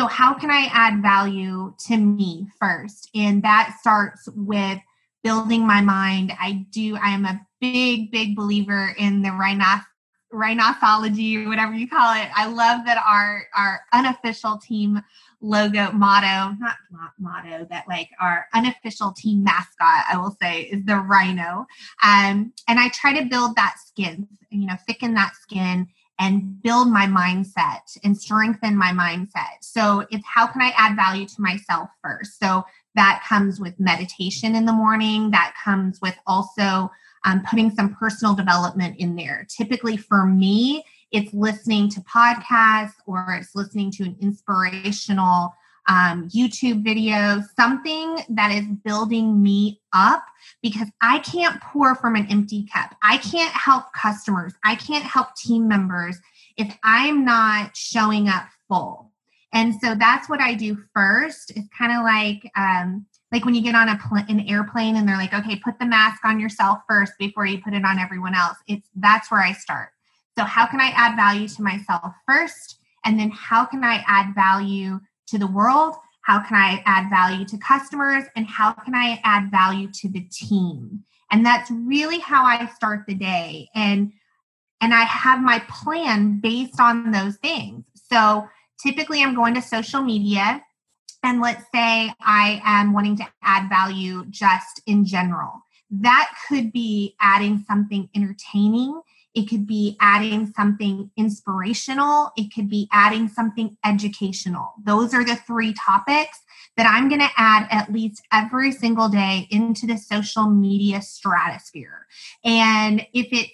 So, 0.00 0.06
how 0.06 0.32
can 0.32 0.50
I 0.50 0.70
add 0.72 1.02
value 1.02 1.74
to 1.88 1.96
me 1.98 2.48
first? 2.58 3.10
And 3.14 3.42
that 3.42 3.76
starts 3.80 4.30
with 4.34 4.78
building 5.22 5.66
my 5.66 5.82
mind. 5.82 6.32
I 6.40 6.64
do, 6.70 6.96
I 6.96 7.10
am 7.10 7.26
a 7.26 7.38
big, 7.60 8.10
big 8.10 8.34
believer 8.34 8.94
in 8.96 9.20
the 9.20 9.28
rhinoc- 9.28 9.84
rhinosology 10.32 11.44
or 11.44 11.50
whatever 11.50 11.74
you 11.74 11.86
call 11.86 12.14
it. 12.14 12.30
I 12.34 12.46
love 12.46 12.86
that 12.86 12.96
our, 13.06 13.46
our 13.54 13.82
unofficial 13.92 14.56
team 14.56 15.02
logo 15.42 15.92
motto, 15.92 16.56
not, 16.58 16.76
not 16.90 17.12
motto, 17.18 17.66
that 17.68 17.84
like 17.86 18.08
our 18.18 18.46
unofficial 18.54 19.12
team 19.12 19.44
mascot, 19.44 20.06
I 20.10 20.16
will 20.16 20.34
say, 20.40 20.62
is 20.62 20.82
the 20.86 20.96
rhino. 20.96 21.66
Um, 22.02 22.54
and 22.66 22.80
I 22.80 22.88
try 22.88 23.20
to 23.20 23.26
build 23.26 23.54
that 23.56 23.74
skin, 23.86 24.28
you 24.48 24.66
know, 24.66 24.76
thicken 24.86 25.12
that 25.12 25.34
skin 25.34 25.88
and 26.20 26.62
build 26.62 26.88
my 26.88 27.06
mindset 27.06 27.98
and 28.04 28.16
strengthen 28.16 28.76
my 28.76 28.92
mindset. 28.92 29.56
So 29.62 30.06
it's 30.10 30.24
how 30.26 30.46
can 30.46 30.60
I 30.60 30.72
add 30.76 30.94
value 30.94 31.26
to 31.26 31.40
myself 31.40 31.88
first? 32.04 32.38
So 32.38 32.62
that 32.94 33.24
comes 33.26 33.58
with 33.58 33.80
meditation 33.80 34.54
in 34.54 34.66
the 34.66 34.72
morning, 34.72 35.30
that 35.30 35.54
comes 35.64 35.98
with 36.02 36.14
also 36.26 36.90
um, 37.24 37.42
putting 37.48 37.70
some 37.70 37.94
personal 37.94 38.34
development 38.34 38.98
in 38.98 39.16
there. 39.16 39.46
Typically, 39.48 39.96
for 39.96 40.26
me, 40.26 40.84
it's 41.10 41.32
listening 41.32 41.88
to 41.90 42.00
podcasts 42.02 42.94
or 43.06 43.38
it's 43.40 43.54
listening 43.54 43.90
to 43.92 44.04
an 44.04 44.16
inspirational 44.20 45.54
um, 45.88 46.28
YouTube 46.28 46.84
video, 46.84 47.42
something 47.56 48.18
that 48.28 48.52
is 48.52 48.66
building 48.84 49.42
me 49.42 49.80
up 49.92 50.24
because 50.62 50.88
I 51.00 51.20
can't 51.20 51.60
pour 51.62 51.94
from 51.94 52.16
an 52.16 52.26
empty 52.30 52.66
cup. 52.72 52.94
I 53.02 53.18
can't 53.18 53.52
help 53.52 53.84
customers. 53.92 54.52
I 54.64 54.74
can't 54.74 55.04
help 55.04 55.34
team 55.34 55.68
members 55.68 56.18
if 56.56 56.76
I'm 56.84 57.24
not 57.24 57.76
showing 57.76 58.28
up 58.28 58.46
full. 58.68 59.10
And 59.52 59.74
so 59.80 59.94
that's 59.94 60.28
what 60.28 60.40
I 60.40 60.54
do 60.54 60.78
first. 60.94 61.52
It's 61.56 61.68
kind 61.76 61.92
of 61.92 62.04
like 62.04 62.50
um, 62.56 63.06
like 63.32 63.44
when 63.44 63.54
you 63.54 63.62
get 63.62 63.74
on 63.74 63.88
a 63.88 63.98
pl- 63.98 64.24
an 64.28 64.40
airplane 64.48 64.96
and 64.96 65.08
they're 65.08 65.16
like, 65.16 65.34
okay, 65.34 65.56
put 65.56 65.78
the 65.78 65.86
mask 65.86 66.24
on 66.24 66.40
yourself 66.40 66.78
first 66.88 67.12
before 67.18 67.46
you 67.46 67.60
put 67.60 67.74
it 67.74 67.84
on 67.84 67.98
everyone 67.98 68.34
else. 68.34 68.56
It's 68.68 68.88
that's 68.96 69.30
where 69.30 69.42
I 69.42 69.52
start. 69.52 69.90
So 70.38 70.44
how 70.44 70.66
can 70.66 70.80
I 70.80 70.92
add 70.94 71.16
value 71.16 71.48
to 71.48 71.62
myself 71.62 72.14
first, 72.26 72.78
and 73.04 73.18
then 73.18 73.30
how 73.30 73.64
can 73.64 73.82
I 73.84 74.04
add 74.06 74.34
value 74.34 75.00
to 75.28 75.38
the 75.38 75.46
world? 75.46 75.96
How 76.22 76.40
can 76.40 76.56
I 76.56 76.82
add 76.86 77.10
value 77.10 77.44
to 77.46 77.58
customers? 77.58 78.24
And 78.36 78.46
how 78.46 78.72
can 78.72 78.94
I 78.94 79.20
add 79.24 79.50
value 79.50 79.88
to 79.92 80.08
the 80.08 80.20
team? 80.30 81.04
And 81.30 81.44
that's 81.46 81.70
really 81.70 82.18
how 82.18 82.44
I 82.44 82.66
start 82.74 83.04
the 83.06 83.14
day. 83.14 83.68
And 83.74 84.12
and 84.82 84.94
I 84.94 85.02
have 85.02 85.42
my 85.42 85.58
plan 85.68 86.40
based 86.40 86.80
on 86.80 87.10
those 87.10 87.36
things. 87.36 87.84
So 88.10 88.48
typically 88.82 89.22
I'm 89.22 89.34
going 89.34 89.54
to 89.54 89.62
social 89.62 90.02
media 90.02 90.62
and 91.22 91.40
let's 91.40 91.64
say 91.74 92.12
I 92.20 92.62
am 92.64 92.94
wanting 92.94 93.16
to 93.18 93.26
add 93.42 93.68
value 93.68 94.24
just 94.30 94.80
in 94.86 95.04
general. 95.04 95.62
That 95.90 96.32
could 96.48 96.72
be 96.72 97.14
adding 97.20 97.64
something 97.68 98.08
entertaining 98.14 99.00
it 99.34 99.48
could 99.48 99.66
be 99.66 99.96
adding 100.00 100.52
something 100.56 101.10
inspirational. 101.16 102.32
It 102.36 102.52
could 102.54 102.68
be 102.68 102.88
adding 102.92 103.28
something 103.28 103.76
educational. 103.84 104.74
Those 104.84 105.14
are 105.14 105.24
the 105.24 105.36
three 105.36 105.72
topics 105.74 106.40
that 106.76 106.86
I'm 106.86 107.08
going 107.08 107.20
to 107.20 107.30
add 107.36 107.68
at 107.70 107.92
least 107.92 108.22
every 108.32 108.72
single 108.72 109.08
day 109.08 109.46
into 109.50 109.86
the 109.86 109.96
social 109.96 110.48
media 110.48 111.00
stratosphere. 111.02 112.06
And 112.44 113.06
if 113.12 113.28
it's, 113.32 113.52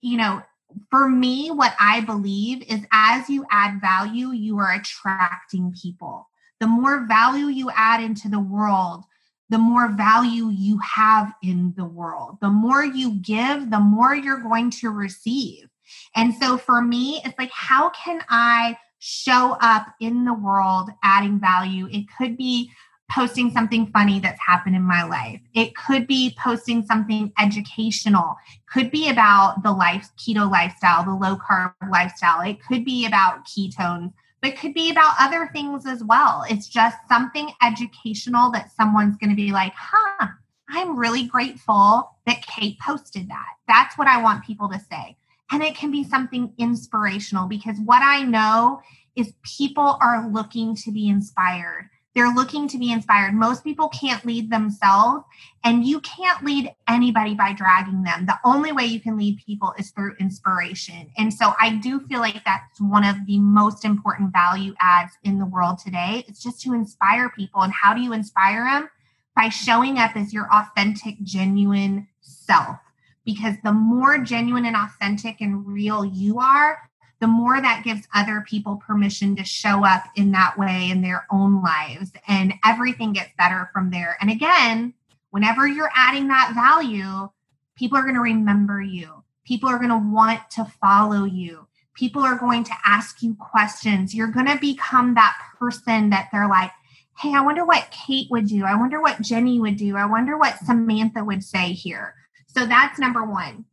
you 0.00 0.16
know, 0.16 0.42
for 0.90 1.08
me, 1.08 1.50
what 1.50 1.74
I 1.80 2.00
believe 2.02 2.62
is 2.68 2.84
as 2.92 3.28
you 3.28 3.46
add 3.50 3.80
value, 3.80 4.32
you 4.32 4.58
are 4.58 4.72
attracting 4.72 5.74
people. 5.80 6.28
The 6.60 6.66
more 6.66 7.06
value 7.06 7.46
you 7.46 7.70
add 7.74 8.02
into 8.02 8.28
the 8.28 8.40
world, 8.40 9.04
the 9.48 9.58
more 9.58 9.88
value 9.88 10.48
you 10.50 10.78
have 10.78 11.32
in 11.42 11.72
the 11.76 11.84
world. 11.84 12.38
The 12.40 12.50
more 12.50 12.84
you 12.84 13.14
give, 13.14 13.70
the 13.70 13.80
more 13.80 14.14
you're 14.14 14.40
going 14.40 14.70
to 14.70 14.90
receive. 14.90 15.68
And 16.14 16.34
so 16.34 16.58
for 16.58 16.82
me, 16.82 17.20
it's 17.24 17.38
like, 17.38 17.52
how 17.52 17.90
can 17.90 18.22
I 18.28 18.76
show 18.98 19.56
up 19.60 19.86
in 20.00 20.24
the 20.24 20.34
world 20.34 20.90
adding 21.04 21.38
value? 21.38 21.88
It 21.92 22.06
could 22.18 22.36
be 22.36 22.72
posting 23.08 23.52
something 23.52 23.86
funny 23.86 24.18
that's 24.18 24.40
happened 24.44 24.74
in 24.74 24.82
my 24.82 25.04
life. 25.04 25.40
It 25.54 25.76
could 25.76 26.08
be 26.08 26.36
posting 26.42 26.84
something 26.84 27.32
educational. 27.38 28.36
Could 28.72 28.90
be 28.90 29.08
about 29.08 29.62
the 29.62 29.70
life 29.70 30.08
keto 30.18 30.50
lifestyle, 30.50 31.04
the 31.04 31.14
low 31.14 31.36
carb 31.36 31.72
lifestyle. 31.88 32.40
It 32.40 32.58
could 32.66 32.84
be 32.84 33.06
about 33.06 33.46
ketones 33.46 34.12
but 34.46 34.56
could 34.56 34.74
be 34.74 34.92
about 34.92 35.14
other 35.18 35.50
things 35.52 35.86
as 35.86 36.04
well. 36.04 36.44
It's 36.48 36.68
just 36.68 36.96
something 37.08 37.50
educational 37.62 38.52
that 38.52 38.70
someone's 38.70 39.16
going 39.16 39.30
to 39.30 39.36
be 39.36 39.50
like, 39.50 39.72
huh, 39.76 40.28
I'm 40.68 40.96
really 40.96 41.24
grateful 41.24 42.12
that 42.26 42.46
Kate 42.46 42.78
posted 42.78 43.28
that. 43.28 43.54
That's 43.66 43.98
what 43.98 44.06
I 44.06 44.22
want 44.22 44.44
people 44.44 44.68
to 44.68 44.78
say. 44.78 45.16
And 45.50 45.64
it 45.64 45.74
can 45.74 45.90
be 45.90 46.04
something 46.04 46.52
inspirational 46.58 47.48
because 47.48 47.76
what 47.84 48.02
I 48.02 48.22
know 48.22 48.82
is 49.16 49.32
people 49.42 49.98
are 50.00 50.28
looking 50.30 50.76
to 50.76 50.92
be 50.92 51.08
inspired. 51.08 51.90
They're 52.16 52.32
looking 52.32 52.66
to 52.68 52.78
be 52.78 52.92
inspired. 52.92 53.34
Most 53.34 53.62
people 53.62 53.90
can't 53.90 54.24
lead 54.24 54.50
themselves, 54.50 55.22
and 55.62 55.84
you 55.84 56.00
can't 56.00 56.42
lead 56.42 56.72
anybody 56.88 57.34
by 57.34 57.52
dragging 57.52 58.04
them. 58.04 58.24
The 58.24 58.38
only 58.42 58.72
way 58.72 58.86
you 58.86 59.00
can 59.00 59.18
lead 59.18 59.42
people 59.44 59.74
is 59.78 59.90
through 59.90 60.16
inspiration. 60.18 61.10
And 61.18 61.32
so 61.32 61.52
I 61.60 61.76
do 61.76 62.00
feel 62.06 62.20
like 62.20 62.42
that's 62.42 62.80
one 62.80 63.04
of 63.04 63.16
the 63.26 63.38
most 63.38 63.84
important 63.84 64.32
value 64.32 64.72
adds 64.80 65.12
in 65.24 65.38
the 65.38 65.44
world 65.44 65.78
today. 65.78 66.24
It's 66.26 66.42
just 66.42 66.62
to 66.62 66.72
inspire 66.72 67.28
people. 67.28 67.60
And 67.60 67.72
how 67.74 67.92
do 67.92 68.00
you 68.00 68.14
inspire 68.14 68.64
them? 68.64 68.88
By 69.34 69.50
showing 69.50 69.98
up 69.98 70.16
as 70.16 70.32
your 70.32 70.48
authentic, 70.50 71.22
genuine 71.22 72.08
self. 72.22 72.78
Because 73.26 73.56
the 73.62 73.72
more 73.72 74.16
genuine 74.16 74.64
and 74.64 74.74
authentic 74.76 75.42
and 75.42 75.66
real 75.66 76.02
you 76.02 76.40
are, 76.40 76.78
the 77.20 77.26
more 77.26 77.60
that 77.60 77.84
gives 77.84 78.06
other 78.14 78.44
people 78.46 78.76
permission 78.76 79.36
to 79.36 79.44
show 79.44 79.84
up 79.84 80.04
in 80.16 80.32
that 80.32 80.58
way 80.58 80.90
in 80.90 81.02
their 81.02 81.26
own 81.30 81.62
lives. 81.62 82.12
And 82.28 82.54
everything 82.64 83.12
gets 83.12 83.30
better 83.38 83.70
from 83.72 83.90
there. 83.90 84.16
And 84.20 84.30
again, 84.30 84.92
whenever 85.30 85.66
you're 85.66 85.90
adding 85.94 86.28
that 86.28 86.52
value, 86.54 87.28
people 87.76 87.98
are 87.98 88.02
going 88.02 88.14
to 88.14 88.20
remember 88.20 88.80
you. 88.80 89.24
People 89.44 89.68
are 89.68 89.78
going 89.78 89.90
to 89.90 90.10
want 90.12 90.40
to 90.52 90.64
follow 90.80 91.24
you. 91.24 91.66
People 91.94 92.22
are 92.22 92.38
going 92.38 92.64
to 92.64 92.74
ask 92.84 93.22
you 93.22 93.34
questions. 93.34 94.14
You're 94.14 94.26
going 94.28 94.46
to 94.46 94.58
become 94.60 95.14
that 95.14 95.36
person 95.58 96.10
that 96.10 96.28
they're 96.30 96.48
like, 96.48 96.72
hey, 97.18 97.32
I 97.34 97.40
wonder 97.40 97.64
what 97.64 97.90
Kate 97.90 98.30
would 98.30 98.46
do. 98.46 98.64
I 98.64 98.76
wonder 98.76 99.00
what 99.00 99.22
Jenny 99.22 99.58
would 99.58 99.76
do. 99.76 99.96
I 99.96 100.04
wonder 100.04 100.36
what 100.36 100.58
Samantha 100.58 101.24
would 101.24 101.42
say 101.42 101.72
here. 101.72 102.14
So 102.46 102.66
that's 102.66 102.98
number 102.98 103.24
one. 103.24 103.64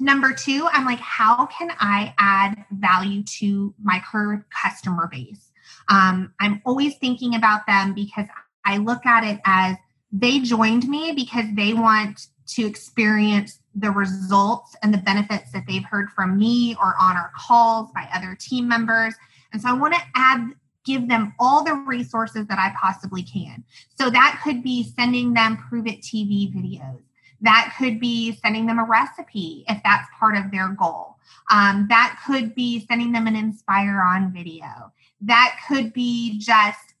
Number 0.00 0.32
two, 0.32 0.66
I'm 0.72 0.86
like, 0.86 0.98
how 0.98 1.44
can 1.46 1.70
I 1.78 2.14
add 2.18 2.64
value 2.70 3.22
to 3.38 3.74
my 3.82 4.02
current 4.10 4.44
customer 4.50 5.06
base? 5.12 5.50
Um, 5.90 6.32
I'm 6.40 6.62
always 6.64 6.96
thinking 6.96 7.34
about 7.34 7.66
them 7.66 7.92
because 7.92 8.26
I 8.64 8.78
look 8.78 9.04
at 9.04 9.24
it 9.24 9.40
as 9.44 9.76
they 10.10 10.40
joined 10.40 10.88
me 10.88 11.12
because 11.12 11.44
they 11.54 11.74
want 11.74 12.28
to 12.54 12.66
experience 12.66 13.60
the 13.74 13.90
results 13.90 14.74
and 14.82 14.92
the 14.92 14.98
benefits 14.98 15.52
that 15.52 15.64
they've 15.68 15.84
heard 15.84 16.08
from 16.10 16.38
me 16.38 16.74
or 16.80 16.94
on 16.98 17.16
our 17.16 17.30
calls 17.36 17.90
by 17.94 18.08
other 18.14 18.34
team 18.40 18.66
members. 18.66 19.14
And 19.52 19.60
so 19.60 19.68
I 19.68 19.72
want 19.74 19.94
to 19.94 20.00
add 20.16 20.48
give 20.86 21.08
them 21.08 21.34
all 21.38 21.62
the 21.62 21.74
resources 21.74 22.46
that 22.46 22.58
I 22.58 22.74
possibly 22.80 23.22
can. 23.22 23.62
So 23.98 24.08
that 24.08 24.40
could 24.42 24.62
be 24.62 24.82
sending 24.82 25.34
them 25.34 25.58
Pruvit 25.70 26.00
TV 26.00 26.50
videos 26.50 27.02
That 27.40 27.74
could 27.78 28.00
be 28.00 28.32
sending 28.36 28.66
them 28.66 28.78
a 28.78 28.84
recipe 28.84 29.64
if 29.68 29.80
that's 29.82 30.08
part 30.18 30.36
of 30.36 30.50
their 30.50 30.68
goal. 30.68 31.16
Um, 31.50 31.86
that 31.88 32.20
could 32.26 32.54
be 32.54 32.84
sending 32.86 33.12
them 33.12 33.26
an 33.26 33.36
Inspire 33.36 34.02
on 34.02 34.32
video. 34.32 34.92
That 35.20 35.58
could 35.68 35.92
be 35.92 36.38
just 36.38 36.94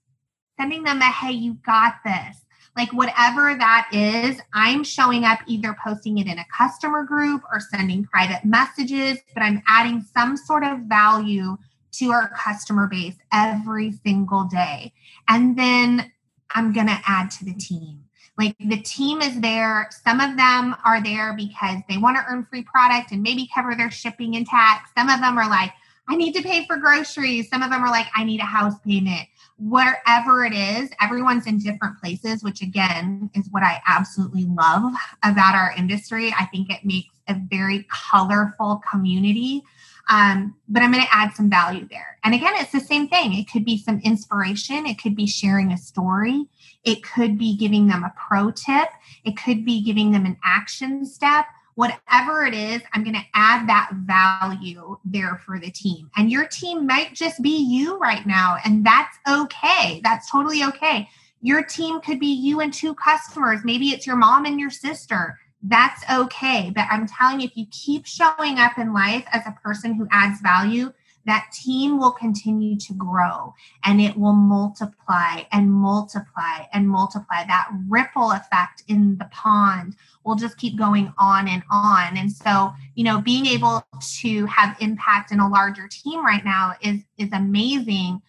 sending 0.58 0.82
them 0.82 1.00
a 1.00 1.10
hey, 1.10 1.32
you 1.32 1.54
got 1.64 1.96
this. 2.04 2.44
Like 2.76 2.92
whatever 2.92 3.54
that 3.54 3.90
is, 3.92 4.40
I'm 4.54 4.84
showing 4.84 5.24
up 5.24 5.40
either 5.46 5.76
posting 5.84 6.18
it 6.18 6.26
in 6.26 6.38
a 6.38 6.46
customer 6.56 7.04
group 7.04 7.42
or 7.52 7.60
sending 7.60 8.04
private 8.04 8.44
messages, 8.44 9.18
but 9.34 9.42
I'm 9.42 9.62
adding 9.66 10.04
some 10.16 10.36
sort 10.36 10.64
of 10.64 10.80
value 10.80 11.56
to 11.92 12.10
our 12.10 12.28
customer 12.28 12.86
base 12.86 13.16
every 13.32 13.92
single 14.04 14.44
day. 14.44 14.92
And 15.28 15.58
then 15.58 16.12
I'm 16.52 16.72
going 16.72 16.86
to 16.86 17.00
add 17.06 17.30
to 17.32 17.44
the 17.44 17.54
team. 17.54 18.04
Like 18.40 18.56
the 18.58 18.80
team 18.80 19.20
is 19.20 19.38
there. 19.42 19.90
Some 20.02 20.18
of 20.18 20.34
them 20.38 20.74
are 20.82 21.02
there 21.02 21.34
because 21.36 21.82
they 21.90 21.98
want 21.98 22.16
to 22.16 22.24
earn 22.26 22.46
free 22.46 22.62
product 22.62 23.12
and 23.12 23.22
maybe 23.22 23.46
cover 23.54 23.74
their 23.74 23.90
shipping 23.90 24.34
and 24.34 24.46
tax. 24.46 24.90
Some 24.96 25.10
of 25.10 25.20
them 25.20 25.36
are 25.36 25.48
like, 25.48 25.72
I 26.08 26.16
need 26.16 26.32
to 26.36 26.42
pay 26.42 26.66
for 26.66 26.78
groceries. 26.78 27.50
Some 27.50 27.62
of 27.62 27.70
them 27.70 27.84
are 27.84 27.90
like, 27.90 28.06
I 28.16 28.24
need 28.24 28.40
a 28.40 28.44
house 28.44 28.78
payment. 28.82 29.28
Wherever 29.58 30.46
it 30.46 30.54
is, 30.54 30.88
everyone's 31.02 31.46
in 31.46 31.58
different 31.58 32.00
places, 32.00 32.42
which 32.42 32.62
again 32.62 33.28
is 33.34 33.46
what 33.50 33.62
I 33.62 33.82
absolutely 33.86 34.46
love 34.46 34.94
about 35.22 35.54
our 35.54 35.74
industry. 35.76 36.34
I 36.38 36.46
think 36.46 36.70
it 36.70 36.82
makes 36.82 37.14
a 37.28 37.34
very 37.34 37.86
colorful 37.90 38.80
community 38.90 39.64
um, 40.10 40.56
but 40.68 40.82
I'm 40.82 40.90
going 40.90 41.04
to 41.04 41.14
add 41.14 41.34
some 41.34 41.48
value 41.48 41.86
there. 41.88 42.18
And 42.24 42.34
again, 42.34 42.52
it's 42.56 42.72
the 42.72 42.80
same 42.80 43.08
thing. 43.08 43.32
It 43.32 43.48
could 43.50 43.64
be 43.64 43.78
some 43.78 44.00
inspiration, 44.00 44.84
it 44.84 45.00
could 45.00 45.14
be 45.14 45.26
sharing 45.26 45.72
a 45.72 45.78
story, 45.78 46.46
it 46.84 47.02
could 47.02 47.38
be 47.38 47.56
giving 47.56 47.86
them 47.86 48.04
a 48.04 48.12
pro 48.16 48.50
tip, 48.50 48.88
it 49.24 49.36
could 49.36 49.64
be 49.64 49.82
giving 49.82 50.12
them 50.12 50.26
an 50.26 50.38
action 50.44 51.04
step. 51.04 51.46
Whatever 51.76 52.44
it 52.44 52.52
is, 52.52 52.82
I'm 52.92 53.04
going 53.04 53.14
to 53.14 53.24
add 53.32 53.68
that 53.68 53.90
value 53.94 54.98
there 55.04 55.40
for 55.46 55.58
the 55.58 55.70
team. 55.70 56.10
And 56.16 56.30
your 56.30 56.46
team 56.46 56.86
might 56.86 57.14
just 57.14 57.40
be 57.42 57.56
you 57.56 57.96
right 57.98 58.26
now, 58.26 58.56
and 58.64 58.84
that's 58.84 59.16
okay. 59.28 60.00
That's 60.04 60.30
totally 60.30 60.62
okay. 60.64 61.08
Your 61.40 61.62
team 61.62 62.00
could 62.00 62.20
be 62.20 62.26
you 62.26 62.60
and 62.60 62.72
two 62.72 62.94
customers. 62.94 63.60
Maybe 63.64 63.90
it's 63.90 64.06
your 64.06 64.16
mom 64.16 64.44
and 64.44 64.60
your 64.60 64.70
sister 64.70 65.38
that's 65.62 66.02
okay. 66.10 66.72
But 66.74 66.86
I'm 66.90 67.06
telling 67.06 67.40
you, 67.40 67.46
if 67.46 67.56
you 67.56 67.66
keep 67.70 68.06
showing 68.06 68.58
up 68.58 68.78
in 68.78 68.92
life 68.92 69.24
as 69.32 69.42
a 69.46 69.56
person 69.62 69.94
who 69.94 70.08
adds 70.10 70.40
value, 70.40 70.92
that 71.30 71.52
team 71.52 71.96
will 71.96 72.10
continue 72.10 72.76
to 72.76 72.92
grow 72.94 73.54
and 73.84 74.00
it 74.00 74.16
will 74.16 74.32
multiply 74.32 75.44
and 75.52 75.70
multiply 75.70 76.64
and 76.72 76.88
multiply. 76.88 77.44
That 77.46 77.70
ripple 77.88 78.32
effect 78.32 78.82
in 78.88 79.16
the 79.16 79.26
pond 79.26 79.94
will 80.24 80.34
just 80.34 80.58
keep 80.58 80.76
going 80.76 81.12
on 81.18 81.46
and 81.46 81.62
on. 81.70 82.16
And 82.16 82.32
so, 82.32 82.72
you 82.96 83.04
know, 83.04 83.20
being 83.20 83.46
able 83.46 83.86
to 84.20 84.46
have 84.46 84.76
impact 84.80 85.30
in 85.30 85.38
a 85.38 85.48
larger 85.48 85.86
team 85.88 86.26
right 86.26 86.44
now 86.44 86.74
is 86.82 87.00
is 87.16 87.32
amazing. 87.32 88.20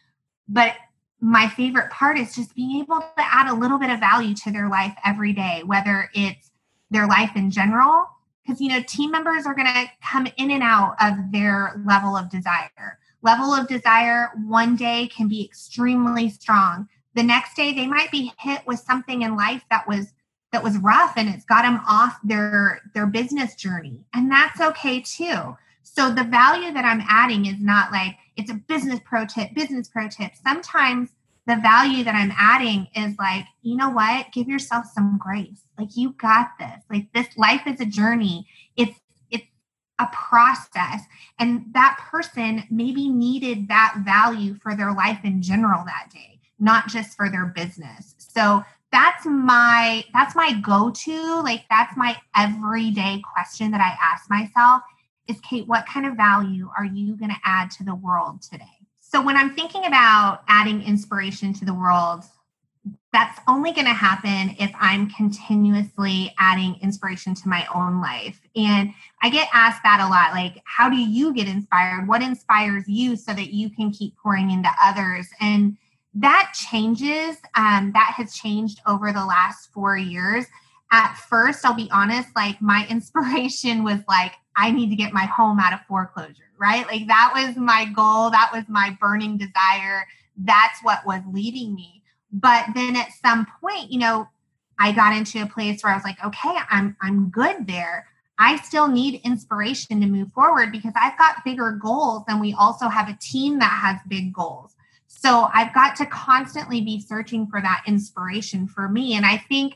But 0.48 0.76
my 1.20 1.48
favorite 1.48 1.90
part 1.90 2.20
is 2.20 2.36
just 2.36 2.54
being 2.54 2.82
able 2.82 3.00
to 3.00 3.08
add 3.18 3.48
a 3.50 3.56
little 3.56 3.80
bit 3.80 3.90
of 3.90 4.00
value 4.00 4.36
to 4.36 4.52
their 4.52 4.70
life 4.70 4.94
every 5.04 5.34
day, 5.34 5.64
whether 5.66 6.12
it's 6.14 6.52
their 6.92 7.08
life 7.08 7.32
in 7.36 7.50
general 7.50 8.06
because 8.52 8.62
you 8.62 8.70
know 8.70 8.84
team 8.84 9.12
members 9.12 9.46
are 9.46 9.56
going 9.56 9.68
to 9.68 9.86
come 10.04 10.28
in 10.38 10.52
and 10.52 10.64
out 10.64 10.96
of 11.02 11.32
their 11.32 11.82
level 11.86 12.18
of 12.18 12.30
desire. 12.30 13.00
Level 13.22 13.54
of 13.54 13.68
desire 13.68 14.32
one 14.46 14.76
day 14.76 15.08
can 15.16 15.28
be 15.28 15.44
extremely 15.44 16.30
strong. 16.30 16.88
The 17.14 17.24
next 17.24 17.56
day 17.56 17.74
they 17.74 17.88
might 17.88 18.12
be 18.12 18.34
hit 18.38 18.62
with 18.66 18.80
something 18.80 19.22
in 19.22 19.36
life 19.36 19.64
that 19.70 19.88
was 19.88 20.14
that 20.52 20.64
was 20.64 20.78
rough 20.80 21.14
and 21.16 21.30
it's 21.30 21.46
got 21.46 21.62
them 21.62 21.80
off 21.88 22.18
their 22.24 22.82
their 22.94 23.08
business 23.08 23.56
journey. 23.56 24.04
And 24.14 24.30
that's 24.30 24.60
okay 24.60 25.02
too. 25.02 25.56
So 25.84 26.12
the 26.12 26.24
value 26.24 26.74
that 26.74 26.86
i'm 26.86 27.04
adding 27.08 27.46
is 27.46 27.60
not 27.60 27.92
like 27.92 28.18
it's 28.38 28.52
a 28.52 28.56
business 28.56 29.00
pro 29.06 29.26
tip 29.26 29.54
business 29.54 29.88
pro 29.88 30.10
tip. 30.10 30.34
Sometimes 30.44 31.10
the 31.48 31.56
value 31.58 32.04
that 32.04 32.16
I'm 32.16 32.34
adding 32.38 32.88
is 32.96 33.18
like, 33.18 33.46
you 33.62 33.76
know 33.76 33.90
what? 33.90 34.32
Give 34.32 34.48
yourself 34.48 34.86
some 34.94 35.18
grace. 35.18 35.64
Like 35.78 35.96
you 35.96 36.12
got 36.14 36.50
this. 36.60 36.84
Like 36.90 37.12
this 37.14 37.36
life 37.38 37.64
is 37.66 37.82
a 37.82 37.86
journey. 37.86 38.48
It's 38.78 39.00
it's 39.32 39.48
a 40.00 40.08
process. 40.14 41.02
And 41.40 41.66
that 41.74 42.00
person 42.12 42.64
maybe 42.70 43.10
needed 43.10 43.68
that 43.70 43.96
value 44.06 44.56
for 44.56 44.76
their 44.76 44.94
life 44.94 45.20
in 45.24 45.42
general 45.42 45.84
that 45.86 46.10
day, 46.14 46.40
not 46.60 46.88
just 46.88 47.18
for 47.18 47.30
their 47.30 47.48
business. 47.48 48.16
So 48.20 48.64
that's 48.92 49.26
my 49.26 50.04
that's 50.14 50.36
my 50.36 50.54
go-to. 50.54 51.42
Like 51.42 51.66
that's 51.70 51.98
my 51.98 52.18
everyday 52.36 53.22
question 53.34 53.72
that 53.72 53.82
I 53.82 53.98
ask 54.02 54.30
myself 54.30 54.84
is 55.28 55.40
Kate, 55.42 55.68
what 55.68 55.86
kind 55.86 56.06
of 56.06 56.16
value 56.16 56.70
are 56.78 56.86
you 56.86 57.16
going 57.16 57.32
to 57.32 57.38
add 57.46 57.72
to 57.72 57.84
the 57.84 57.96
world 57.96 58.42
today? 58.42 58.66
So 59.12 59.22
when 59.22 59.36
I'm 59.36 59.54
thinking 59.56 59.86
about 59.86 60.44
adding 60.48 60.82
inspiration 60.84 61.52
to 61.56 61.66
the 61.66 61.74
world, 61.74 62.24
that's 63.12 63.42
only 63.46 63.74
going 63.74 63.86
to 63.86 63.94
happen 63.94 64.56
if 64.58 64.72
I'm 64.80 65.10
continuously 65.10 66.34
adding 66.40 66.78
inspiration 66.82 67.36
to 67.36 67.50
my 67.50 67.68
own 67.76 68.00
life. 68.00 68.40
And 68.56 68.94
I 69.22 69.30
get 69.30 69.50
asked 69.54 69.82
that 69.84 70.00
a 70.00 70.08
lot 70.08 70.32
like, 70.32 70.62
how 70.64 70.90
do 70.90 70.96
you 70.96 71.34
get 71.34 71.50
inspired? 71.50 72.08
What 72.08 72.22
inspires 72.22 72.86
you 72.88 73.18
so 73.18 73.34
that 73.34 73.54
you 73.54 73.70
can 73.70 73.92
keep 73.92 74.16
pouring 74.16 74.50
into 74.50 74.70
others? 74.82 75.28
And 75.42 75.78
that 76.14 76.54
changes. 76.54 77.36
Um, 77.56 77.92
that 77.94 78.14
has 78.16 78.34
changed 78.34 78.80
over 78.88 79.12
the 79.12 79.26
last 79.26 79.74
four 79.74 79.98
years. 79.98 80.46
At 80.94 81.16
first, 81.16 81.66
I'll 81.66 81.74
be 81.74 81.90
honest, 81.92 82.30
like 82.34 82.62
my 82.62 82.88
inspiration 82.90 83.84
was 83.84 84.00
like, 84.08 84.32
I 84.56 84.72
need 84.72 84.90
to 84.90 84.96
get 84.96 85.12
my 85.12 85.26
home 85.26 85.60
out 85.60 85.74
of 85.74 85.82
foreclosure, 85.86 86.51
right? 86.62 86.86
Like 86.86 87.08
that 87.08 87.32
was 87.36 87.58
my 87.58 87.86
goal. 87.86 88.30
That 88.30 88.52
was 88.54 88.64
my 88.70 88.96
burning 89.02 89.38
desire. 89.38 90.06
That's 90.38 90.80
what 90.84 91.06
was 91.06 91.22
leading 91.32 91.74
me. 91.74 92.04
But 92.32 92.68
then 92.76 92.96
at 92.96 93.10
some 93.22 93.48
point, 93.60 93.92
you 93.92 94.00
know, 94.00 94.30
I 94.80 94.92
got 94.92 95.16
into 95.16 95.42
a 95.42 95.48
place 95.48 95.84
where 95.84 95.92
I 95.92 95.96
was 95.96 96.06
like, 96.06 96.24
okay, 96.24 96.56
I'm 96.70 96.96
I'm 97.02 97.30
good 97.30 97.68
there. 97.68 98.08
I 98.40 98.58
still 98.58 98.88
need 98.88 99.22
inspiration 99.24 100.02
to 100.02 100.08
move 100.08 100.32
forward 100.32 100.72
because 100.72 100.94
I've 100.96 101.18
got 101.18 101.44
bigger 101.44 101.72
goals 101.72 102.24
and 102.28 102.40
we 102.40 102.54
also 102.54 102.88
have 102.88 103.10
a 103.10 103.18
team 103.22 103.60
that 103.60 103.72
has 103.84 104.00
big 104.08 104.34
goals. 104.34 104.76
So 105.08 105.50
I've 105.54 105.74
got 105.74 105.96
to 105.98 106.06
constantly 106.08 106.82
be 106.82 107.00
searching 107.00 107.46
for 107.46 107.62
that 107.62 107.84
inspiration 107.86 108.68
for 108.68 108.88
me. 108.88 109.14
And 109.14 109.26
I 109.26 109.38
think, 109.38 109.76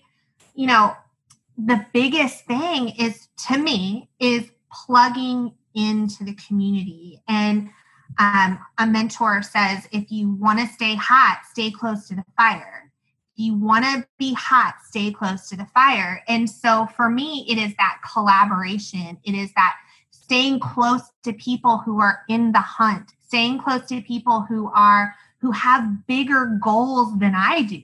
you 0.56 0.66
know, 0.66 0.96
the 1.58 1.86
biggest 1.94 2.46
thing 2.46 2.90
is 2.90 3.28
to 3.48 3.58
me 3.58 4.10
is 4.20 4.50
plugging 4.72 5.54
into 5.76 6.24
the 6.24 6.36
community. 6.36 7.22
And 7.28 7.70
um, 8.18 8.60
a 8.78 8.88
mentor 8.88 9.42
says, 9.42 9.88
if 9.92 10.12
you 10.12 10.32
want 10.32 10.60
to 10.60 10.68
stay 10.68 10.96
hot, 10.96 11.42
stay 11.52 11.72
close 11.72 12.08
to 12.08 12.16
the 12.16 12.26
fire. 12.38 12.92
If 13.34 13.40
you 13.46 13.56
want 13.56 13.86
to 13.86 14.08
be 14.18 14.34
hot, 14.34 14.76
stay 14.88 15.12
close 15.12 15.50
to 15.50 15.58
the 15.58 15.68
fire. 15.74 16.24
And 16.28 16.50
so 16.50 16.88
for 16.96 17.10
me, 17.10 17.46
it 17.50 17.58
is 17.58 17.76
that 17.78 18.00
collaboration. 18.12 19.18
It 19.24 19.36
is 19.36 19.52
that 19.56 19.76
staying 20.12 20.60
close 20.60 21.02
to 21.24 21.34
people 21.34 21.80
who 21.80 22.00
are 22.00 22.22
in 22.30 22.52
the 22.52 22.60
hunt, 22.60 23.12
staying 23.22 23.60
close 23.60 23.86
to 23.88 24.02
people 24.02 24.42
who 24.42 24.72
are 24.74 25.14
who 25.42 25.52
have 25.52 26.08
bigger 26.08 26.58
goals 26.64 27.20
than 27.20 27.36
I 27.36 27.62
do 27.64 27.84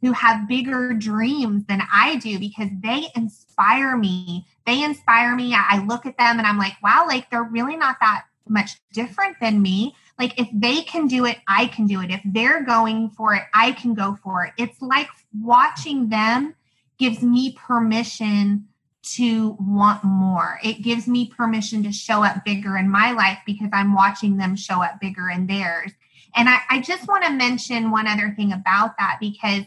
who 0.00 0.12
have 0.12 0.48
bigger 0.48 0.92
dreams 0.94 1.64
than 1.68 1.82
I 1.92 2.16
do 2.16 2.38
because 2.38 2.68
they 2.82 3.08
inspire 3.16 3.96
me. 3.96 4.46
They 4.68 4.84
inspire 4.84 5.34
me. 5.34 5.54
I 5.54 5.82
look 5.86 6.04
at 6.04 6.18
them 6.18 6.36
and 6.36 6.46
I'm 6.46 6.58
like, 6.58 6.74
wow, 6.82 7.06
like 7.08 7.30
they're 7.30 7.42
really 7.42 7.74
not 7.74 7.96
that 8.02 8.24
much 8.46 8.72
different 8.92 9.36
than 9.40 9.62
me. 9.62 9.96
Like 10.18 10.38
if 10.38 10.46
they 10.52 10.82
can 10.82 11.06
do 11.06 11.24
it, 11.24 11.38
I 11.48 11.68
can 11.68 11.86
do 11.86 12.02
it. 12.02 12.10
If 12.10 12.20
they're 12.22 12.62
going 12.62 13.08
for 13.08 13.32
it, 13.34 13.44
I 13.54 13.72
can 13.72 13.94
go 13.94 14.18
for 14.22 14.44
it. 14.44 14.52
It's 14.58 14.82
like 14.82 15.08
watching 15.40 16.10
them 16.10 16.54
gives 16.98 17.22
me 17.22 17.56
permission 17.56 18.68
to 19.14 19.56
want 19.58 20.04
more. 20.04 20.60
It 20.62 20.82
gives 20.82 21.08
me 21.08 21.32
permission 21.34 21.82
to 21.84 21.90
show 21.90 22.22
up 22.22 22.44
bigger 22.44 22.76
in 22.76 22.90
my 22.90 23.12
life 23.12 23.38
because 23.46 23.70
I'm 23.72 23.94
watching 23.94 24.36
them 24.36 24.54
show 24.54 24.82
up 24.82 25.00
bigger 25.00 25.30
in 25.30 25.46
theirs. 25.46 25.92
And 26.36 26.46
I, 26.46 26.58
I 26.68 26.80
just 26.82 27.08
want 27.08 27.24
to 27.24 27.32
mention 27.32 27.90
one 27.90 28.06
other 28.06 28.34
thing 28.36 28.52
about 28.52 28.98
that 28.98 29.16
because 29.18 29.62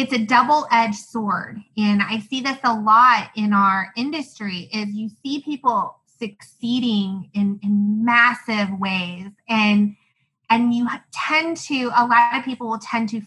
it's 0.00 0.14
a 0.14 0.18
double-edged 0.18 0.96
sword. 0.96 1.60
And 1.76 2.02
i 2.02 2.20
see 2.20 2.40
this 2.40 2.58
a 2.64 2.74
lot 2.74 3.30
in 3.36 3.52
our 3.52 3.92
industry 3.96 4.70
is 4.72 4.88
you 4.88 5.10
see 5.22 5.42
people 5.42 5.96
succeeding 6.18 7.30
in, 7.34 7.60
in 7.62 8.04
massive 8.04 8.78
ways. 8.78 9.30
And 9.48 9.96
and 10.48 10.74
you 10.74 10.88
tend 11.12 11.56
to 11.58 11.90
a 11.96 12.06
lot 12.06 12.36
of 12.36 12.44
people 12.44 12.68
will 12.68 12.78
tend 12.78 13.08
to 13.10 13.22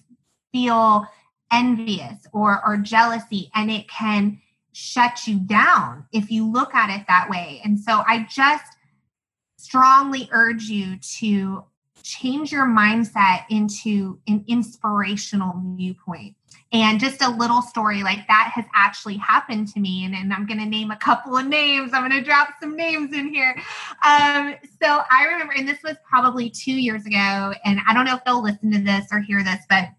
feel 0.52 1.06
envious 1.52 2.26
or 2.34 2.62
or 2.66 2.78
jealousy 2.78 3.52
and 3.54 3.70
it 3.70 3.88
can 3.88 4.42
shut 4.72 5.28
you 5.28 5.40
down 5.40 6.08
if 6.12 6.32
you 6.32 6.52
look 6.52 6.74
at 6.74 6.90
it 6.90 7.06
that 7.08 7.30
way. 7.30 7.62
And 7.64 7.80
so 7.80 8.04
i 8.08 8.26
just 8.30 8.66
strongly 9.58 10.28
urge 10.32 10.64
you 10.64 10.98
to 11.20 11.64
change 12.02 12.52
your 12.52 12.66
mindset 12.66 13.46
into 13.50 14.20
an 14.28 14.44
inspirational 14.48 15.54
viewpoint 15.78 16.36
And 16.74 17.00
just 17.00 17.22
a 17.22 17.30
little 17.30 17.62
story 17.62 18.02
like 18.02 18.28
that 18.28 18.52
has 18.56 18.66
actually 18.74 19.18
happened 19.18 19.68
to 19.70 19.80
me. 19.80 20.06
And, 20.06 20.16
and 20.16 20.34
I'm 20.34 20.48
going 20.48 20.60
to 20.60 20.66
name 20.66 20.90
a 20.90 20.98
couple 20.98 21.38
of 21.38 21.46
names. 21.46 21.94
I'm 21.94 22.10
going 22.10 22.20
to 22.20 22.28
drop 22.28 22.50
some 22.60 22.76
names 22.76 23.14
in 23.14 23.32
here. 23.32 23.56
Um, 24.04 24.56
so 24.82 25.04
I 25.12 25.26
remember, 25.26 25.54
and 25.56 25.68
this 25.68 25.84
was 25.84 25.96
probably 26.10 26.50
two 26.50 26.74
years 26.74 27.06
ago, 27.06 27.54
and 27.64 27.80
I 27.88 27.94
don't 27.94 28.06
know 28.06 28.16
if 28.16 28.26
they'll 28.26 28.42
listen 28.42 28.72
to 28.72 28.80
this 28.80 29.06
or 29.12 29.20
hear 29.20 29.44
this, 29.44 29.60
but 29.70 29.90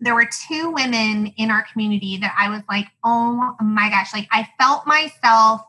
there 0.00 0.14
were 0.14 0.28
two 0.48 0.70
women 0.70 1.26
in 1.36 1.50
our 1.50 1.64
community 1.70 2.16
that 2.18 2.34
I 2.38 2.48
was 2.48 2.62
like, 2.68 2.86
oh 3.04 3.54
my 3.60 3.90
gosh, 3.90 4.12
like 4.14 4.28
I 4.32 4.48
felt 4.58 4.86
myself 4.86 5.62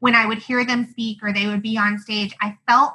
when 0.00 0.14
I 0.14 0.26
would 0.26 0.38
hear 0.38 0.64
them 0.64 0.86
speak 0.90 1.18
or 1.22 1.32
they 1.32 1.46
would 1.46 1.62
be 1.62 1.78
on 1.78 1.98
stage, 1.98 2.34
I 2.40 2.56
felt 2.68 2.94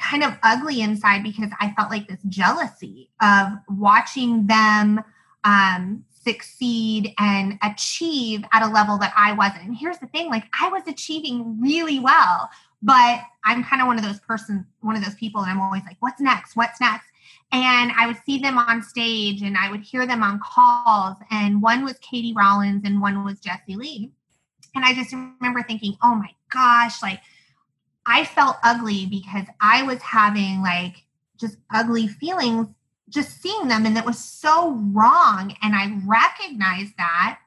kind 0.00 0.22
of 0.24 0.34
ugly 0.42 0.80
inside 0.80 1.22
because 1.22 1.50
I 1.60 1.72
felt 1.76 1.90
like 1.90 2.08
this 2.08 2.20
jealousy 2.28 3.10
of 3.20 3.48
watching 3.68 4.46
them 4.46 5.02
um, 5.44 6.04
succeed 6.22 7.14
and 7.18 7.58
achieve 7.62 8.44
at 8.52 8.62
a 8.62 8.70
level 8.70 8.98
that 8.98 9.12
I 9.16 9.32
wasn't. 9.32 9.64
And 9.64 9.76
here's 9.76 9.98
the 9.98 10.06
thing 10.08 10.28
like, 10.28 10.44
I 10.60 10.68
was 10.68 10.82
achieving 10.86 11.58
really 11.60 11.98
well, 11.98 12.50
but 12.82 13.20
I'm 13.44 13.64
kind 13.64 13.80
of 13.80 13.88
one 13.88 13.96
of 13.96 14.04
those 14.04 14.20
person, 14.20 14.66
one 14.80 14.96
of 14.96 15.04
those 15.04 15.14
people, 15.14 15.40
and 15.40 15.50
I'm 15.50 15.60
always 15.60 15.82
like, 15.84 15.96
what's 16.00 16.20
next? 16.20 16.56
What's 16.56 16.80
next? 16.80 17.06
And 17.52 17.90
I 17.98 18.06
would 18.06 18.18
see 18.24 18.38
them 18.38 18.58
on 18.58 18.82
stage 18.82 19.42
and 19.42 19.56
I 19.56 19.70
would 19.70 19.80
hear 19.80 20.06
them 20.06 20.22
on 20.22 20.40
calls. 20.40 21.16
And 21.30 21.60
one 21.60 21.84
was 21.84 21.98
Katie 21.98 22.34
Rollins 22.36 22.82
and 22.84 23.00
one 23.00 23.24
was 23.24 23.40
Jessie 23.40 23.76
Lee. 23.76 24.12
And 24.74 24.84
I 24.84 24.94
just 24.94 25.12
remember 25.12 25.62
thinking, 25.62 25.96
oh 26.02 26.14
my 26.14 26.30
gosh, 26.50 27.02
like 27.02 27.20
I 28.06 28.24
felt 28.24 28.56
ugly 28.62 29.06
because 29.06 29.46
I 29.60 29.82
was 29.82 30.00
having 30.00 30.62
like 30.62 31.04
just 31.38 31.56
ugly 31.72 32.06
feelings 32.06 32.68
just 33.10 33.42
seeing 33.42 33.68
them 33.68 33.84
and 33.84 33.98
it 33.98 34.04
was 34.04 34.18
so 34.18 34.72
wrong 34.92 35.54
and 35.62 35.74
i 35.74 35.92
recognized 36.06 36.94
that. 36.96 37.38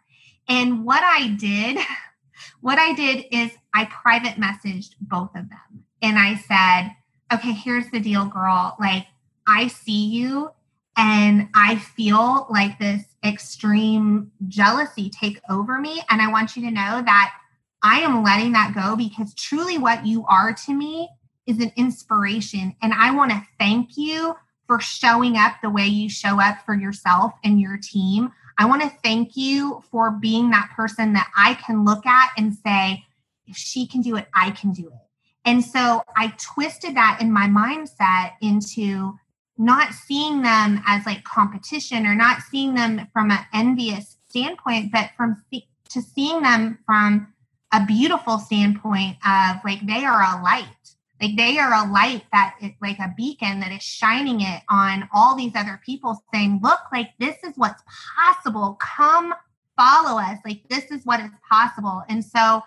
And 0.48 0.86
what 0.86 1.04
i 1.04 1.30
did 1.30 1.78
what 2.62 2.78
i 2.78 2.94
did 2.94 3.26
is 3.32 3.52
i 3.74 3.86
private 3.86 4.36
messaged 4.36 4.96
both 5.02 5.30
of 5.36 5.50
them 5.50 5.86
and 6.02 6.20
i 6.20 6.36
said 6.36 6.92
okay 7.34 7.54
here's 7.54 7.90
the 7.92 8.00
deal 8.00 8.26
girl. 8.26 8.76
Like 8.80 9.08
i 9.48 9.68
see 9.68 10.08
you 10.08 10.52
and 10.98 11.50
i 11.56 11.76
feel 11.76 12.48
like 12.50 12.78
this 12.78 13.04
extreme 13.26 14.32
jealousy 14.48 15.10
take 15.10 15.40
over 15.50 15.80
me 15.80 16.02
and 16.10 16.22
i 16.22 16.32
want 16.32 16.56
you 16.56 16.62
to 16.64 16.72
know 16.72 17.02
that 17.04 17.34
i 17.82 18.00
am 18.00 18.24
letting 18.24 18.52
that 18.52 18.74
go 18.76 18.96
because 18.96 19.34
truly 19.34 19.78
what 19.78 20.06
you 20.06 20.26
are 20.28 20.54
to 20.54 20.74
me 20.74 21.10
is 21.48 21.60
an 21.60 21.72
inspiration 21.76 22.76
and 22.82 22.94
i 22.94 23.10
want 23.12 23.32
to 23.32 23.42
thank 23.58 23.98
you 23.98 24.36
for 24.74 24.80
showing 24.80 25.38
up 25.38 25.54
the 25.62 25.70
way 25.70 25.86
you 25.86 26.10
show 26.10 26.42
up 26.42 26.58
for 26.66 26.74
yourself 26.74 27.32
and 27.44 27.62
your 27.62 27.78
team. 27.78 28.32
I 28.58 28.66
want 28.66 28.82
to 28.82 28.90
thank 29.04 29.38
you 29.38 29.84
for 29.92 30.10
being 30.10 30.50
that 30.50 30.72
person 30.76 31.14
that 31.14 31.30
I 31.38 31.54
can 31.54 31.86
look 31.86 32.08
at 32.08 32.32
and 32.40 32.56
say, 32.56 33.04
if 33.46 33.56
she 33.56 33.86
can 33.86 34.02
do 34.02 34.16
it, 34.16 34.28
I 34.34 34.50
can 34.50 34.72
do 34.72 34.88
it. 34.88 35.08
And 35.46 35.64
so 35.64 36.02
I 36.18 36.34
twisted 36.40 36.96
that 36.96 37.20
in 37.22 37.32
my 37.32 37.46
mindset 37.46 38.32
into 38.42 39.14
not 39.60 39.94
seeing 39.94 40.42
them 40.42 40.82
as 40.88 41.06
like 41.06 41.24
competition 41.24 42.08
or 42.08 42.16
not 42.16 42.42
seeing 42.42 42.74
them 42.74 43.08
from 43.14 43.30
an 43.30 43.46
envious 43.54 44.18
standpoint, 44.28 44.92
but 44.92 45.12
from 45.16 45.44
to 45.52 46.02
seeing 46.02 46.42
them 46.42 46.80
from 46.88 47.32
a 47.72 47.86
beautiful 47.86 48.40
standpoint 48.40 49.18
of 49.24 49.58
like 49.64 49.86
they 49.86 50.04
are 50.04 50.24
a 50.24 50.42
light 50.42 50.66
like 51.24 51.38
they 51.38 51.58
are 51.58 51.74
a 51.74 51.90
light 51.90 52.26
that 52.34 52.56
is 52.62 52.72
like 52.82 53.00
a 53.00 53.14
beacon 53.16 53.62
that 53.62 53.72
is 53.72 53.82
shining 53.82 54.42
it 54.42 54.62
on 54.70 55.08
all 55.14 55.36
these 55.36 55.54
other 55.56 55.80
people 55.86 56.22
saying, 56.34 56.60
look, 56.62 56.80
like 56.92 57.12
this 57.18 57.38
is 57.46 57.54
what's 57.56 57.82
possible. 58.18 58.78
Come 58.82 59.34
follow 59.78 60.20
us. 60.20 60.40
Like 60.46 60.64
this 60.70 60.92
is 60.92 61.06
what 61.06 61.22
is 61.22 61.32
possible. 61.50 62.04
And 62.10 62.24
so 62.26 62.62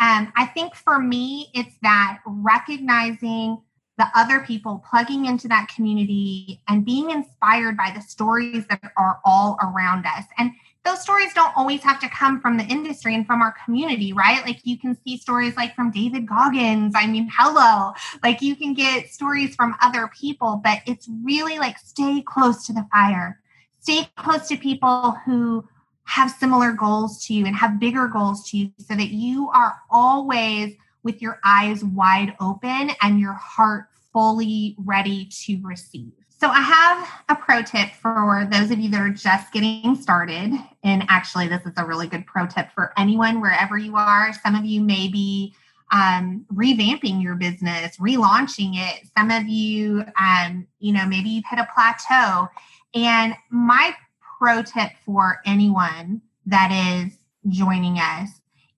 um, 0.00 0.32
I 0.36 0.50
think 0.52 0.74
for 0.74 0.98
me, 0.98 1.50
it's 1.54 1.76
that 1.82 2.18
recognizing 2.26 3.62
the 3.96 4.06
other 4.16 4.40
people, 4.40 4.84
plugging 4.90 5.26
into 5.26 5.46
that 5.46 5.68
community 5.68 6.60
and 6.68 6.84
being 6.84 7.10
inspired 7.10 7.76
by 7.76 7.92
the 7.94 8.02
stories 8.02 8.66
that 8.70 8.80
are 8.96 9.20
all 9.24 9.56
around 9.62 10.04
us. 10.04 10.24
And 10.36 10.50
those 10.84 11.00
stories 11.00 11.32
don't 11.34 11.56
always 11.56 11.82
have 11.82 11.98
to 12.00 12.08
come 12.10 12.40
from 12.40 12.56
the 12.58 12.64
industry 12.64 13.14
and 13.14 13.26
from 13.26 13.40
our 13.40 13.54
community, 13.64 14.12
right? 14.12 14.44
Like 14.44 14.60
you 14.64 14.78
can 14.78 14.96
see 15.02 15.16
stories 15.16 15.56
like 15.56 15.74
from 15.74 15.90
David 15.90 16.28
Goggins. 16.28 16.92
I 16.94 17.06
mean, 17.06 17.28
hello. 17.32 17.92
Like 18.22 18.42
you 18.42 18.54
can 18.54 18.74
get 18.74 19.08
stories 19.08 19.54
from 19.54 19.74
other 19.80 20.10
people, 20.18 20.60
but 20.62 20.80
it's 20.86 21.08
really 21.22 21.58
like 21.58 21.78
stay 21.78 22.22
close 22.22 22.66
to 22.66 22.72
the 22.72 22.86
fire. 22.92 23.40
Stay 23.80 24.08
close 24.16 24.46
to 24.48 24.56
people 24.56 25.16
who 25.24 25.64
have 26.04 26.30
similar 26.30 26.72
goals 26.72 27.24
to 27.26 27.34
you 27.34 27.46
and 27.46 27.56
have 27.56 27.80
bigger 27.80 28.06
goals 28.06 28.48
to 28.50 28.58
you 28.58 28.70
so 28.78 28.94
that 28.94 29.08
you 29.08 29.48
are 29.54 29.76
always 29.90 30.74
with 31.02 31.22
your 31.22 31.40
eyes 31.44 31.82
wide 31.82 32.34
open 32.40 32.90
and 33.00 33.18
your 33.18 33.32
heart 33.32 33.86
fully 34.12 34.76
ready 34.78 35.26
to 35.26 35.60
receive. 35.62 36.12
So, 36.44 36.50
I 36.50 36.60
have 36.60 37.08
a 37.30 37.36
pro 37.36 37.62
tip 37.62 37.88
for 38.02 38.46
those 38.52 38.70
of 38.70 38.78
you 38.78 38.90
that 38.90 39.00
are 39.00 39.08
just 39.08 39.50
getting 39.50 39.96
started. 39.96 40.52
And 40.82 41.02
actually, 41.08 41.48
this 41.48 41.64
is 41.64 41.72
a 41.78 41.86
really 41.86 42.06
good 42.06 42.26
pro 42.26 42.46
tip 42.46 42.70
for 42.74 42.92
anyone, 42.98 43.40
wherever 43.40 43.78
you 43.78 43.96
are. 43.96 44.30
Some 44.42 44.54
of 44.54 44.66
you 44.66 44.82
may 44.82 45.08
be 45.08 45.54
um, 45.90 46.44
revamping 46.52 47.22
your 47.22 47.34
business, 47.34 47.96
relaunching 47.96 48.72
it. 48.74 49.08
Some 49.16 49.30
of 49.30 49.48
you, 49.48 50.04
um, 50.20 50.66
you 50.80 50.92
know, 50.92 51.06
maybe 51.06 51.30
you've 51.30 51.46
hit 51.48 51.60
a 51.60 51.68
plateau. 51.74 52.50
And 52.94 53.34
my 53.48 53.96
pro 54.38 54.62
tip 54.62 54.90
for 55.06 55.40
anyone 55.46 56.20
that 56.44 56.70
is 57.06 57.16
joining 57.48 57.96
us 57.96 58.28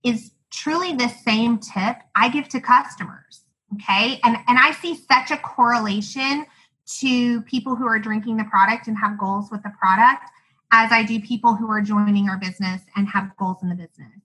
is 0.04 0.30
truly 0.52 0.94
the 0.94 1.08
same 1.08 1.58
tip 1.58 1.96
I 2.14 2.28
give 2.28 2.48
to 2.50 2.60
customers. 2.60 3.40
Okay. 3.74 4.20
And, 4.22 4.36
and 4.46 4.56
I 4.56 4.70
see 4.70 4.94
such 4.94 5.32
a 5.32 5.36
correlation 5.36 6.46
to 6.86 7.42
people 7.42 7.74
who 7.74 7.86
are 7.86 7.98
drinking 7.98 8.36
the 8.36 8.44
product 8.44 8.86
and 8.86 8.96
have 8.96 9.18
goals 9.18 9.50
with 9.50 9.62
the 9.62 9.72
product 9.78 10.24
as 10.72 10.90
I 10.92 11.02
do 11.02 11.20
people 11.20 11.54
who 11.54 11.70
are 11.70 11.80
joining 11.80 12.28
our 12.28 12.38
business 12.38 12.82
and 12.96 13.08
have 13.08 13.36
goals 13.36 13.62
in 13.62 13.68
the 13.68 13.74
business. 13.74 14.20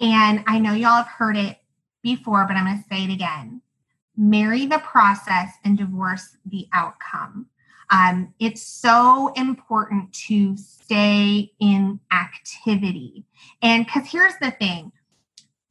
And 0.00 0.42
I 0.46 0.58
know 0.58 0.72
y'all 0.72 0.96
have 0.96 1.06
heard 1.06 1.36
it 1.36 1.58
before, 2.02 2.46
but 2.46 2.56
I'm 2.56 2.66
going 2.66 2.82
to 2.82 2.88
say 2.88 3.04
it 3.04 3.10
again 3.12 3.62
marry 4.16 4.66
the 4.66 4.78
process 4.78 5.54
and 5.64 5.78
divorce 5.78 6.36
the 6.44 6.68
outcome. 6.72 7.46
Um, 7.90 8.34
it's 8.38 8.62
so 8.62 9.32
important 9.36 10.12
to 10.26 10.56
stay 10.56 11.52
in 11.60 12.00
activity. 12.12 13.24
And 13.60 13.84
because 13.84 14.10
here's 14.10 14.36
the 14.40 14.50
thing 14.50 14.92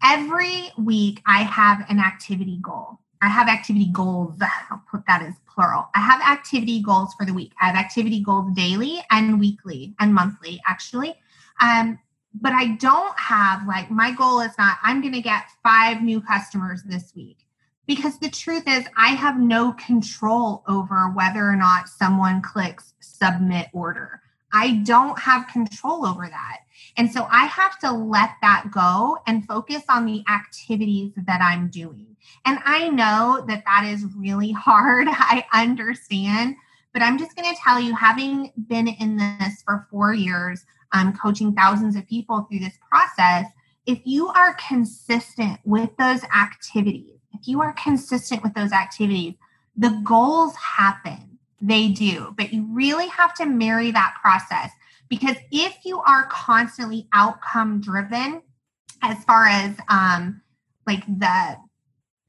every 0.04 0.71
week 0.77 1.21
I 1.25 1.43
have 1.43 1.86
an 1.89 1.99
activity 1.99 2.60
goal. 2.62 2.99
I 3.22 3.28
have 3.28 3.48
activity 3.48 3.90
goals. 3.92 4.36
I'll 4.70 4.82
put 4.90 5.06
that 5.08 5.22
as 5.22 5.36
plural. 5.48 5.88
I 5.96 6.00
have 6.00 6.22
activity 6.22 6.82
goals 6.82 7.14
for 7.14 7.26
the 7.26 7.34
week. 7.34 7.54
I 7.62 7.68
have 7.68 7.76
activity 7.76 8.22
goals 8.22 8.52
daily 8.54 9.00
and 9.12 9.40
weekly 9.40 9.94
and 10.00 10.14
monthly, 10.14 10.60
actually. 10.68 11.16
Um, 11.60 12.00
but 12.34 12.54
I 12.54 12.76
don't 12.78 13.18
have 13.20 13.68
like 13.68 13.92
my 13.92 14.12
goal 14.12 14.40
is 14.40 14.58
not 14.58 14.78
I'm 14.84 15.02
going 15.02 15.14
to 15.14 15.22
get 15.22 15.44
five 15.64 16.02
new 16.02 16.22
customers 16.22 16.82
this 16.84 17.14
week 17.16 17.46
because 17.86 18.18
the 18.20 18.30
truth 18.30 18.64
is 18.68 18.86
I 18.96 19.10
have 19.10 19.40
no 19.40 19.74
control 19.74 20.64
over 20.68 21.10
whether 21.10 21.42
or 21.42 21.56
not 21.56 21.90
someone 21.90 22.42
clicks 22.42 22.94
submit 23.02 23.68
order. 23.74 24.22
I 24.54 24.76
don't 24.86 25.20
have 25.20 25.48
control 25.48 26.06
over 26.06 26.28
that. 26.28 26.60
And 26.98 27.12
so 27.12 27.28
I 27.30 27.46
have 27.46 27.80
to 27.80 27.92
let 27.92 28.32
that 28.42 28.70
go 28.72 29.18
and 29.28 29.46
focus 29.46 29.84
on 29.90 30.06
the 30.06 30.24
activities 30.30 31.12
that 31.16 31.42
I'm 31.42 31.70
doing. 31.70 32.11
And 32.46 32.60
I 32.66 32.90
know 32.90 33.44
that 33.48 33.64
that 33.66 33.86
is 33.86 34.06
really 34.16 34.52
hard. 34.52 35.08
I 35.12 35.46
understand. 35.54 36.56
But 36.94 37.02
I'm 37.02 37.18
just 37.18 37.36
going 37.36 37.54
to 37.54 37.62
tell 37.62 37.80
you, 37.80 37.96
having 37.96 38.52
been 38.68 38.88
in 38.88 39.18
this 39.18 39.64
for 39.64 39.88
four 39.90 40.14
years, 40.14 40.66
um, 40.94 41.16
coaching 41.16 41.54
thousands 41.54 41.96
of 41.96 42.08
people 42.08 42.46
through 42.50 42.60
this 42.60 42.78
process, 42.90 43.46
if 43.86 44.00
you 44.06 44.28
are 44.28 44.56
consistent 44.56 45.60
with 45.64 45.90
those 45.98 46.24
activities, 46.26 47.20
if 47.34 47.48
you 47.48 47.62
are 47.62 47.74
consistent 47.74 48.44
with 48.44 48.54
those 48.54 48.72
activities, 48.72 49.36
the 49.76 50.02
goals 50.04 50.56
happen. 50.56 51.40
They 51.62 51.90
do. 51.90 52.34
But 52.38 52.52
you 52.52 52.68
really 52.70 53.08
have 53.08 53.34
to 53.36 53.46
marry 53.46 53.92
that 53.92 54.16
process 54.22 54.72
because 55.08 55.38
if 55.52 55.78
you 55.86 56.02
are 56.02 56.28
constantly 56.28 57.08
outcome 57.14 57.80
driven, 57.80 58.42
as 59.02 59.24
far 59.26 59.48
as 59.48 59.76
um, 59.90 60.42
like 60.88 61.06
the 61.08 61.58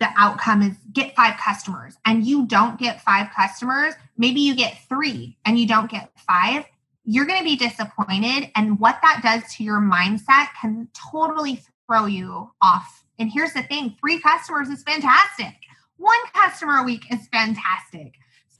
the 0.02 0.10
outcome 0.16 0.62
is 0.62 0.76
get 0.92 1.14
five 1.14 1.38
customers 1.38 1.96
and 2.04 2.26
you 2.26 2.44
don't 2.46 2.78
get 2.78 3.00
five 3.02 3.28
customers, 3.34 3.94
maybe 4.18 4.40
you 4.40 4.56
get 4.56 4.76
three 4.88 5.36
and 5.44 5.58
you 5.58 5.66
don't 5.66 5.88
get 5.88 6.10
five, 6.16 6.64
you're 7.04 7.24
going 7.24 7.38
to 7.38 7.44
be 7.44 7.56
disappointed. 7.56 8.50
And 8.56 8.80
what 8.80 8.98
that 9.02 9.20
does 9.22 9.54
to 9.54 9.64
your 9.64 9.80
mindset 9.80 10.48
can 10.60 10.88
totally 11.12 11.62
throw 11.86 12.06
you 12.06 12.50
off. 12.60 13.04
And 13.20 13.30
here's 13.32 13.52
the 13.52 13.62
thing 13.62 13.94
three 14.00 14.20
customers 14.20 14.68
is 14.68 14.82
fantastic, 14.82 15.54
one 15.98 16.18
customer 16.34 16.78
a 16.78 16.82
week 16.82 17.04
is 17.12 17.28
fantastic. 17.28 18.14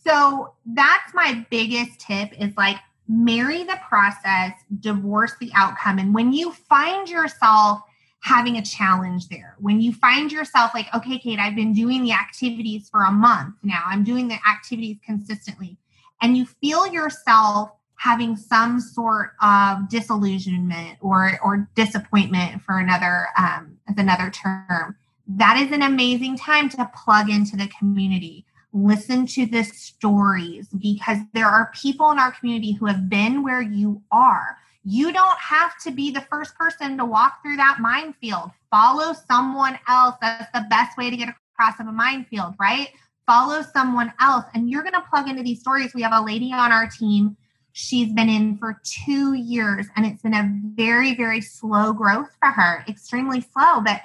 So 0.07 0.55
that's 0.64 1.12
my 1.12 1.44
biggest 1.50 1.98
tip 2.00 2.31
is 2.40 2.57
like 2.57 2.76
marry 3.09 3.64
the 3.64 3.78
process, 3.88 4.52
divorce 4.78 5.35
the 5.40 5.50
outcome. 5.55 5.98
And 5.98 6.14
when 6.14 6.33
you 6.33 6.52
find 6.52 7.09
yourself 7.09 7.81
having 8.22 8.56
a 8.56 8.62
challenge 8.62 9.28
there, 9.28 9.56
when 9.58 9.80
you 9.80 9.92
find 9.92 10.30
yourself 10.30 10.70
like, 10.74 10.87
okay, 10.94 11.18
Kate, 11.18 11.40
I've 11.40 11.56
been 11.56 11.72
doing 11.72 12.04
the 12.04 12.12
activities 12.12 12.88
for 12.88 13.02
a 13.02 13.11
month 13.11 13.56
now, 13.62 13.82
I'm 13.85 14.04
doing 14.04 14.28
the 14.28 14.38
activities 14.48 14.96
consistently, 15.04 15.76
and 16.22 16.37
you 16.37 16.46
feel 16.46 16.87
yourself 16.87 17.72
having 17.96 18.37
some 18.37 18.80
sort 18.80 19.32
of 19.42 19.88
disillusionment 19.88 20.98
or 21.00 21.38
or 21.42 21.68
disappointment 21.74 22.62
for 22.62 22.78
another 22.78 23.26
um, 23.37 23.76
another 23.96 24.30
term. 24.30 24.96
That 25.26 25.56
is 25.56 25.72
an 25.72 25.82
amazing 25.82 26.37
time 26.37 26.68
to 26.70 26.90
plug 26.94 27.28
into 27.28 27.56
the 27.56 27.68
community. 27.76 28.44
Listen 28.72 29.26
to 29.26 29.46
the 29.46 29.64
stories 29.64 30.68
because 30.68 31.18
there 31.35 31.46
are 31.46 31.72
people 31.74 32.11
in 32.11 32.18
our 32.18 32.32
community 32.32 32.72
who 32.72 32.87
have 32.87 33.08
been 33.08 33.42
where 33.42 33.62
you 33.62 34.00
are 34.11 34.58
you 34.85 35.12
don't 35.12 35.38
have 35.38 35.79
to 35.79 35.90
be 35.90 36.11
the 36.11 36.23
first 36.23 36.55
person 36.57 36.97
to 36.99 37.05
walk 37.05 37.42
through 37.42 37.57
that 37.57 37.79
minefield. 37.81 38.51
Follow 38.71 39.12
someone 39.31 39.79
else. 39.88 40.16
That's 40.21 40.51
the 40.53 40.66
best 40.68 40.99
way 40.99 41.11
to 41.11 41.16
get 41.16 41.29
across 41.29 41.79
of 41.79 41.87
a 41.87 41.92
minefield 41.92 42.55
right? 42.59 42.88
Follow 43.27 43.62
someone 43.62 44.12
else. 44.21 44.45
And 44.55 44.68
you're 44.68 44.83
going 44.83 44.95
to 44.95 45.05
plug 45.09 45.29
into 45.29 45.42
these 45.42 45.61
stories. 45.61 45.95
We 45.95 46.03
have 46.03 46.12
a 46.12 46.25
lady 46.25 46.53
on 46.53 46.73
our 46.73 46.88
team. 46.88 47.37
She's 47.73 48.12
been 48.12 48.29
in 48.29 48.59
for 48.59 48.81
two 48.85 49.35
years 49.35 49.87
and 49.97 50.05
it's 50.05 50.23
been 50.23 50.35
a 50.35 50.53
very 50.75 51.14
very 51.14 51.40
slow 51.40 51.92
growth 51.92 52.37
for 52.40 52.51
her 52.51 52.85
extremely 52.88 53.40
slow. 53.40 53.81
But 53.81 54.03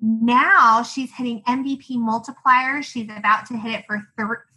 now 0.00 0.82
she's 0.82 1.12
hitting 1.12 1.42
mvp 1.42 1.96
multipliers. 1.96 2.84
She's 2.84 3.10
about 3.14 3.46
to 3.46 3.58
hit 3.58 3.72
it 3.80 3.84
for 3.86 4.08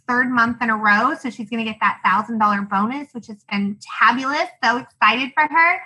third 0.08 0.30
month 0.30 0.60
in 0.60 0.70
a 0.70 0.76
row 0.76 1.14
so 1.14 1.30
she's 1.30 1.48
going 1.48 1.64
to 1.64 1.70
get 1.70 1.78
that 1.80 2.00
thousand 2.04 2.38
dollar 2.38 2.62
bonus 2.62 3.08
which 3.12 3.28
is 3.28 3.44
fantabulous 3.52 4.48
so 4.62 4.78
excited 4.78 5.30
for 5.34 5.44
her. 5.44 5.80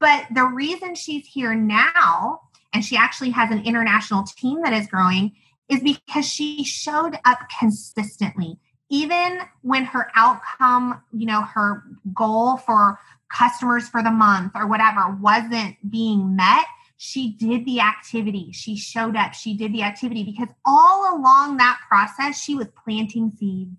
But 0.00 0.26
the 0.34 0.44
reason 0.44 0.94
she's 0.94 1.26
here 1.26 1.54
now 1.54 2.40
and 2.72 2.84
she 2.84 2.96
actually 2.96 3.30
has 3.30 3.50
an 3.50 3.64
international 3.64 4.24
team 4.24 4.62
that 4.62 4.72
is 4.72 4.86
growing 4.86 5.32
is 5.68 5.80
because 5.80 6.26
she 6.26 6.64
showed 6.64 7.18
up 7.24 7.38
consistently. 7.58 8.58
Even 8.90 9.40
when 9.62 9.84
her 9.84 10.10
outcome, 10.14 11.02
you 11.12 11.26
know, 11.26 11.42
her 11.42 11.82
goal 12.12 12.58
for 12.58 12.98
customers 13.30 13.88
for 13.88 14.02
the 14.02 14.10
month 14.10 14.52
or 14.54 14.66
whatever 14.66 15.16
wasn't 15.20 15.76
being 15.90 16.36
met, 16.36 16.64
she 17.04 17.32
did 17.32 17.64
the 17.64 17.80
activity. 17.80 18.52
She 18.52 18.76
showed 18.76 19.16
up. 19.16 19.34
She 19.34 19.56
did 19.56 19.72
the 19.72 19.82
activity 19.82 20.22
because 20.22 20.54
all 20.64 21.18
along 21.18 21.56
that 21.56 21.80
process, 21.88 22.40
she 22.40 22.54
was 22.54 22.68
planting 22.84 23.32
seeds, 23.36 23.76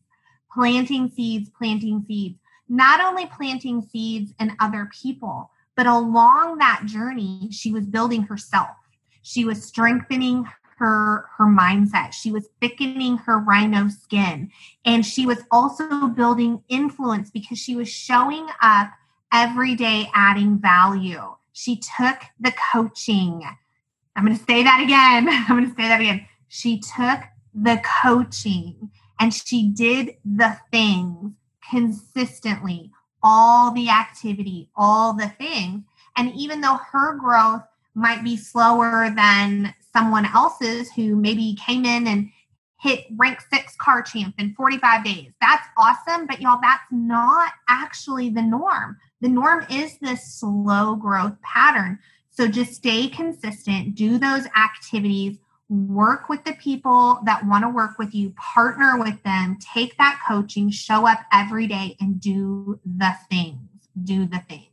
planting 0.51 1.09
seeds, 1.09 1.49
planting 1.57 2.03
seeds, 2.05 2.38
not 2.67 2.99
only 2.99 3.25
planting 3.27 3.81
seeds 3.81 4.33
in 4.41 4.57
other 4.59 4.89
people, 4.91 5.51
but 5.77 5.88
along 5.88 6.57
that 6.57 6.83
journey, 6.86 7.47
she 7.49 7.71
was 7.71 7.86
building 7.86 8.23
herself. 8.23 8.75
She 9.21 9.45
was 9.45 9.63
strengthening 9.63 10.45
her 10.77 11.29
her 11.38 11.45
mindset 11.45 12.12
she 12.12 12.31
was 12.31 12.49
thickening 12.59 13.15
her 13.15 13.38
rhino 13.38 13.88
skin 13.88 14.49
and 14.86 15.05
she 15.05 15.27
was 15.27 15.38
also 15.51 16.07
building 16.07 16.63
influence 16.67 17.29
because 17.29 17.59
she 17.59 17.75
was 17.75 17.88
showing 17.88 18.47
up 18.59 18.89
every 19.31 19.75
day 19.75 20.09
adding 20.15 20.57
value 20.57 21.36
she 21.54 21.78
took 21.78 22.18
the 22.39 22.54
coaching 22.74 23.44
i'm 24.16 24.26
going 24.26 24.38
to 24.38 24.44
say 24.44 24.63
that 24.63 24.82
again 24.82 25.28
i'm 25.50 25.58
going 25.58 25.70
to 25.70 25.76
say 25.76 25.88
that 25.88 26.02
again 26.02 26.26
she 26.48 26.80
took 26.80 27.22
the 27.54 27.82
coaching 28.02 28.89
and 29.20 29.34
she 29.34 29.70
did 29.70 30.16
the 30.26 30.58
things 30.72 31.32
consistently 31.70 32.92
all 33.22 33.72
the 33.72 33.89
activity 33.89 34.70
all 34.76 35.13
the 35.13 35.30
things 35.30 35.84
and 36.18 36.34
even 36.34 36.62
though 36.62 36.78
her 36.92 37.16
growth 37.18 37.63
might 37.96 38.24
be 38.24 38.36
slower 38.36 39.12
than 39.16 39.74
someone 39.94 40.26
else's 40.26 40.92
who 40.92 41.16
maybe 41.16 41.56
came 41.56 41.86
in 41.86 42.08
and 42.08 42.30
hit 42.84 43.06
rank 43.16 43.39
six 43.54 43.76
car 43.78 44.02
champ 44.02 44.36
in 44.38 44.54
45 44.56 45.06
days. 45.06 45.32
That's 45.39 45.66
awesome, 45.78 46.28
but 46.28 46.42
y'all, 46.42 46.60
that's 46.62 46.84
not 46.92 47.54
actually 47.70 48.30
the 48.30 48.42
norm. 48.42 48.98
The 49.23 49.29
norm 49.29 49.65
is 49.69 49.97
this 49.99 50.33
slow 50.33 50.97
growth 50.97 51.41
pattern. 51.41 51.97
So 52.29 52.45
just 52.45 52.73
stay 52.73 53.07
consistent, 53.07 53.95
do 53.95 54.17
those 54.17 54.45
activities, 54.47 55.38
work 55.69 56.27
with 56.27 56.43
the 56.43 56.51
people 56.55 57.19
that 57.23 57.45
want 57.45 57.63
to 57.63 57.69
work 57.69 57.97
with 57.97 58.13
you, 58.13 58.31
partner 58.31 58.99
with 58.99 59.23
them, 59.23 59.57
take 59.73 59.97
that 59.97 60.19
coaching, 60.27 60.69
show 60.69 61.07
up 61.07 61.19
every 61.31 61.67
day 61.67 61.95
and 62.01 62.19
do 62.19 62.81
the 62.86 63.15
things. 63.29 63.62
Do 64.03 64.25
the 64.25 64.39
things. 64.49 64.67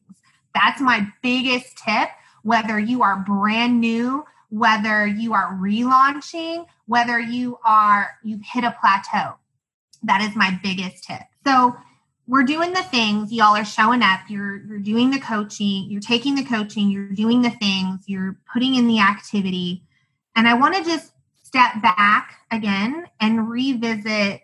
That's 0.52 0.80
my 0.80 1.06
biggest 1.22 1.78
tip. 1.78 2.08
Whether 2.42 2.80
you 2.80 3.04
are 3.04 3.18
brand 3.20 3.80
new, 3.80 4.24
whether 4.48 5.06
you 5.06 5.32
are 5.32 5.54
relaunching, 5.54 6.66
whether 6.86 7.20
you 7.20 7.60
are 7.64 8.18
you've 8.24 8.42
hit 8.42 8.64
a 8.64 8.76
plateau. 8.80 9.36
That 10.02 10.22
is 10.22 10.34
my 10.34 10.58
biggest 10.60 11.04
tip. 11.04 11.22
So 11.46 11.76
we're 12.30 12.44
doing 12.44 12.72
the 12.72 12.82
things, 12.84 13.32
y'all 13.32 13.56
are 13.56 13.64
showing 13.64 14.02
up, 14.02 14.20
you're 14.28 14.58
you're 14.58 14.78
doing 14.78 15.10
the 15.10 15.18
coaching, 15.18 15.90
you're 15.90 16.00
taking 16.00 16.36
the 16.36 16.44
coaching, 16.44 16.88
you're 16.88 17.08
doing 17.08 17.42
the 17.42 17.50
things, 17.50 18.04
you're 18.06 18.38
putting 18.52 18.76
in 18.76 18.86
the 18.86 19.00
activity. 19.00 19.82
And 20.36 20.46
I 20.46 20.54
want 20.54 20.76
to 20.76 20.84
just 20.84 21.12
step 21.42 21.82
back 21.82 22.36
again 22.52 23.06
and 23.18 23.50
revisit 23.50 24.42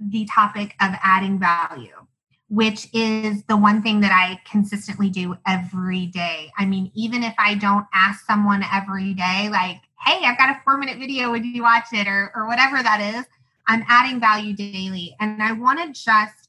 the 0.00 0.26
topic 0.26 0.74
of 0.80 0.92
adding 1.02 1.38
value 1.38 2.06
which 2.48 2.88
is 2.92 3.42
the 3.44 3.56
one 3.56 3.82
thing 3.82 4.00
that 4.00 4.12
I 4.12 4.40
consistently 4.48 5.10
do 5.10 5.36
every 5.46 6.06
day. 6.06 6.52
I 6.56 6.64
mean, 6.64 6.92
even 6.94 7.22
if 7.22 7.34
I 7.38 7.56
don't 7.56 7.86
ask 7.92 8.24
someone 8.24 8.64
every 8.72 9.14
day, 9.14 9.48
like, 9.50 9.80
hey, 10.04 10.24
I've 10.24 10.38
got 10.38 10.50
a 10.50 10.60
four 10.64 10.78
minute 10.78 10.98
video, 10.98 11.30
would 11.32 11.44
you 11.44 11.62
watch 11.62 11.86
it? 11.92 12.06
Or, 12.06 12.30
or 12.34 12.46
whatever 12.46 12.82
that 12.82 13.00
is, 13.00 13.24
I'm 13.66 13.84
adding 13.88 14.20
value 14.20 14.54
daily. 14.54 15.16
And 15.18 15.42
I 15.42 15.52
want 15.52 15.80
to 15.80 16.00
just 16.00 16.45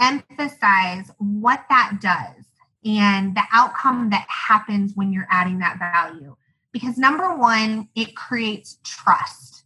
emphasize 0.00 1.10
what 1.18 1.64
that 1.68 1.98
does 2.00 2.44
and 2.84 3.36
the 3.36 3.42
outcome 3.52 4.10
that 4.10 4.26
happens 4.28 4.92
when 4.94 5.12
you're 5.12 5.28
adding 5.30 5.58
that 5.58 5.78
value. 5.78 6.36
Because 6.72 6.98
number 6.98 7.36
one, 7.36 7.88
it 7.94 8.14
creates 8.14 8.78
trust 8.84 9.56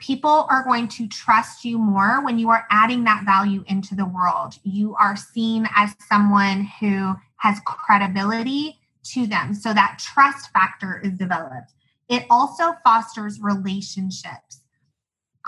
people 0.00 0.46
are 0.50 0.64
going 0.64 0.88
to 0.88 1.06
trust 1.06 1.64
you 1.64 1.78
more 1.78 2.24
when 2.24 2.38
you 2.38 2.50
are 2.50 2.66
adding 2.70 3.04
that 3.04 3.24
value 3.24 3.62
into 3.68 3.94
the 3.94 4.06
world. 4.06 4.54
You 4.64 4.96
are 4.96 5.14
seen 5.14 5.68
as 5.76 5.94
someone 6.08 6.68
who 6.80 7.14
has 7.36 7.60
credibility 7.66 8.78
to 9.04 9.26
them. 9.26 9.54
So 9.54 9.72
that 9.72 10.02
trust 10.02 10.50
factor 10.52 11.00
is 11.04 11.12
developed. 11.12 11.74
It 12.08 12.24
also 12.28 12.72
fosters 12.82 13.38
relationships. 13.40 14.62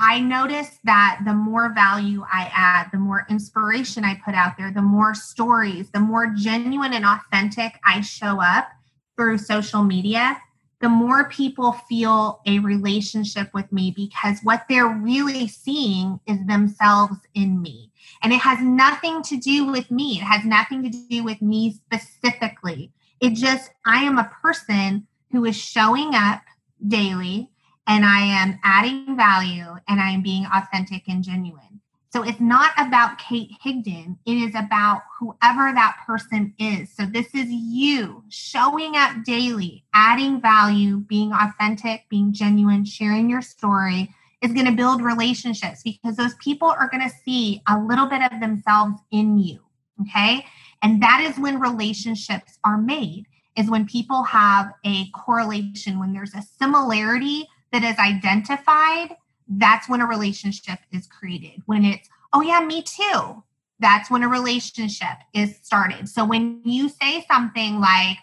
I 0.04 0.18
notice 0.18 0.80
that 0.82 1.20
the 1.24 1.32
more 1.32 1.72
value 1.72 2.24
I 2.24 2.50
add, 2.52 2.88
the 2.90 2.98
more 2.98 3.24
inspiration 3.30 4.04
I 4.04 4.20
put 4.24 4.34
out 4.34 4.58
there, 4.58 4.72
the 4.72 4.82
more 4.82 5.14
stories, 5.14 5.90
the 5.92 6.00
more 6.00 6.26
genuine 6.26 6.92
and 6.92 7.04
authentic 7.04 7.78
I 7.84 8.00
show 8.00 8.42
up 8.42 8.68
through 9.16 9.38
social 9.38 9.84
media, 9.84 10.42
the 10.80 10.88
more 10.88 11.28
people 11.28 11.70
feel 11.88 12.40
a 12.48 12.58
relationship 12.58 13.54
with 13.54 13.70
me 13.70 13.92
because 13.94 14.40
what 14.42 14.64
they're 14.68 14.88
really 14.88 15.46
seeing 15.46 16.18
is 16.26 16.44
themselves 16.46 17.18
in 17.34 17.62
me. 17.62 17.92
And 18.24 18.32
it 18.32 18.40
has 18.40 18.60
nothing 18.60 19.22
to 19.22 19.36
do 19.36 19.66
with 19.66 19.88
me. 19.92 20.18
It 20.18 20.24
has 20.24 20.44
nothing 20.44 20.82
to 20.82 20.90
do 21.08 21.22
with 21.22 21.40
me 21.40 21.74
specifically. 21.74 22.90
It 23.20 23.34
just, 23.34 23.70
I 23.86 24.02
am 24.02 24.18
a 24.18 24.32
person 24.42 25.06
who 25.30 25.44
is 25.44 25.56
showing 25.56 26.16
up 26.16 26.42
daily 26.88 27.51
and 27.86 28.04
I 28.04 28.20
am 28.20 28.58
adding 28.62 29.16
value 29.16 29.76
and 29.88 30.00
I 30.00 30.10
am 30.10 30.22
being 30.22 30.46
authentic 30.52 31.08
and 31.08 31.22
genuine. 31.22 31.80
So 32.12 32.22
it's 32.22 32.40
not 32.40 32.72
about 32.76 33.16
Kate 33.16 33.52
Higdon. 33.64 34.18
It 34.26 34.34
is 34.34 34.54
about 34.54 35.00
whoever 35.18 35.72
that 35.72 35.96
person 36.06 36.52
is. 36.58 36.94
So 36.94 37.06
this 37.06 37.28
is 37.34 37.46
you 37.48 38.22
showing 38.28 38.96
up 38.96 39.24
daily, 39.24 39.84
adding 39.94 40.40
value, 40.40 40.98
being 40.98 41.32
authentic, 41.32 42.04
being 42.10 42.34
genuine, 42.34 42.84
sharing 42.84 43.30
your 43.30 43.40
story 43.40 44.14
is 44.42 44.52
going 44.52 44.66
to 44.66 44.72
build 44.72 45.00
relationships 45.00 45.82
because 45.82 46.16
those 46.16 46.34
people 46.34 46.68
are 46.68 46.88
going 46.90 47.08
to 47.08 47.16
see 47.24 47.62
a 47.68 47.78
little 47.78 48.06
bit 48.06 48.20
of 48.30 48.40
themselves 48.40 49.00
in 49.10 49.38
you. 49.38 49.60
Okay. 50.02 50.44
And 50.82 51.02
that 51.02 51.20
is 51.22 51.38
when 51.38 51.60
relationships 51.60 52.58
are 52.64 52.76
made, 52.76 53.26
is 53.56 53.70
when 53.70 53.86
people 53.86 54.24
have 54.24 54.72
a 54.84 55.08
correlation, 55.10 55.98
when 55.98 56.12
there's 56.12 56.34
a 56.34 56.42
similarity 56.42 57.48
that 57.72 57.82
is 57.82 57.98
identified 57.98 59.16
that's 59.58 59.88
when 59.88 60.00
a 60.00 60.06
relationship 60.06 60.78
is 60.92 61.06
created. 61.06 61.62
When 61.66 61.84
it's, 61.84 62.08
oh, 62.32 62.42
yeah, 62.42 62.60
me 62.60 62.82
too, 62.82 63.42
that's 63.80 64.10
when 64.10 64.22
a 64.22 64.28
relationship 64.28 65.18
is 65.34 65.58
started. 65.62 66.08
So 66.08 66.24
when 66.24 66.62
you 66.64 66.88
say 66.88 67.24
something 67.30 67.80
like, 67.80 68.18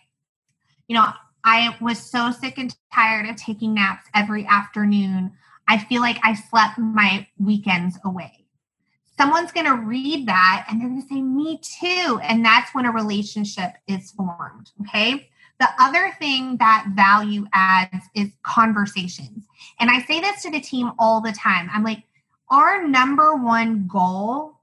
you 0.88 0.96
know, 0.96 1.08
I 1.44 1.76
was 1.80 2.00
so 2.00 2.32
sick 2.32 2.58
and 2.58 2.76
tired 2.94 3.28
of 3.30 3.36
taking 3.36 3.74
naps 3.74 4.08
every 4.16 4.46
afternoon, 4.46 5.32
I 5.68 5.78
feel 5.78 6.02
like 6.02 6.18
I 6.24 6.34
slept 6.34 6.78
my 6.78 7.28
weekends 7.38 7.98
away. 8.04 8.46
someone's 9.18 9.52
going 9.52 9.66
to 9.66 9.76
read 9.76 10.28
that 10.28 10.66
and 10.70 10.80
they're 10.80 10.88
going 10.88 11.02
to 11.02 11.08
say, 11.08 11.22
Me 11.22 11.60
too. 11.62 12.20
And 12.24 12.44
that's 12.44 12.74
when 12.74 12.86
a 12.86 12.92
relationship 12.92 13.74
is 13.88 14.12
formed. 14.12 14.72
Okay. 14.82 15.30
The 15.60 15.70
other 15.78 16.16
thing 16.20 16.58
that 16.58 16.88
value 16.96 17.46
adds 17.54 18.06
is 18.16 18.30
conversations. 18.44 19.46
And 19.80 19.90
I 19.90 20.02
say 20.04 20.22
this 20.22 20.42
to 20.44 20.52
the 20.52 20.62
team 20.62 20.92
all 20.98 21.20
the 21.20 21.34
time. 21.34 21.70
I'm 21.74 21.84
like, 21.84 22.04
our 22.50 22.88
number 22.88 23.36
one 23.36 23.88
goal 23.88 24.54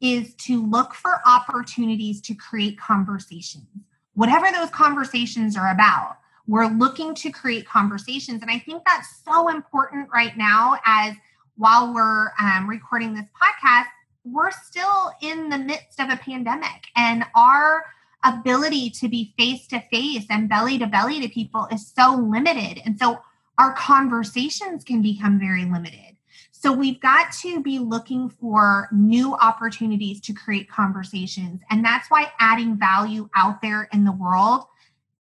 is 0.00 0.34
to 0.34 0.64
look 0.66 0.94
for 0.94 1.20
opportunities 1.26 2.20
to 2.22 2.34
create 2.34 2.78
conversations, 2.78 3.66
whatever 4.14 4.50
those 4.52 4.70
conversations 4.70 5.56
are 5.56 5.70
about. 5.70 6.18
We're 6.46 6.68
looking 6.68 7.14
to 7.16 7.30
create 7.30 7.66
conversations. 7.66 8.42
And 8.42 8.50
I 8.50 8.58
think 8.58 8.82
that's 8.86 9.22
so 9.24 9.48
important 9.48 10.08
right 10.12 10.36
now 10.36 10.78
as 10.86 11.14
while 11.56 11.92
we're 11.92 12.32
um, 12.38 12.68
recording 12.68 13.14
this 13.14 13.26
podcast, 13.40 13.86
we're 14.24 14.50
still 14.50 15.12
in 15.22 15.48
the 15.48 15.58
midst 15.58 16.00
of 16.00 16.10
a 16.10 16.16
pandemic 16.16 16.86
and 16.96 17.24
our 17.34 17.84
ability 18.24 18.90
to 18.90 19.08
be 19.08 19.34
face 19.38 19.66
to 19.68 19.80
face 19.90 20.24
and 20.30 20.48
belly 20.48 20.78
to 20.78 20.86
belly 20.86 21.20
to 21.20 21.28
people 21.28 21.68
is 21.70 21.92
so 21.94 22.16
limited. 22.16 22.82
And 22.84 22.98
so 22.98 23.18
our 23.58 23.72
conversations 23.74 24.84
can 24.84 25.02
become 25.02 25.38
very 25.38 25.64
limited. 25.64 26.16
So 26.50 26.72
we've 26.72 27.00
got 27.00 27.32
to 27.42 27.62
be 27.62 27.78
looking 27.78 28.28
for 28.28 28.88
new 28.90 29.34
opportunities 29.34 30.20
to 30.22 30.32
create 30.32 30.70
conversations. 30.70 31.60
And 31.70 31.84
that's 31.84 32.10
why 32.10 32.32
adding 32.40 32.76
value 32.78 33.28
out 33.36 33.62
there 33.62 33.88
in 33.92 34.04
the 34.04 34.12
world 34.12 34.64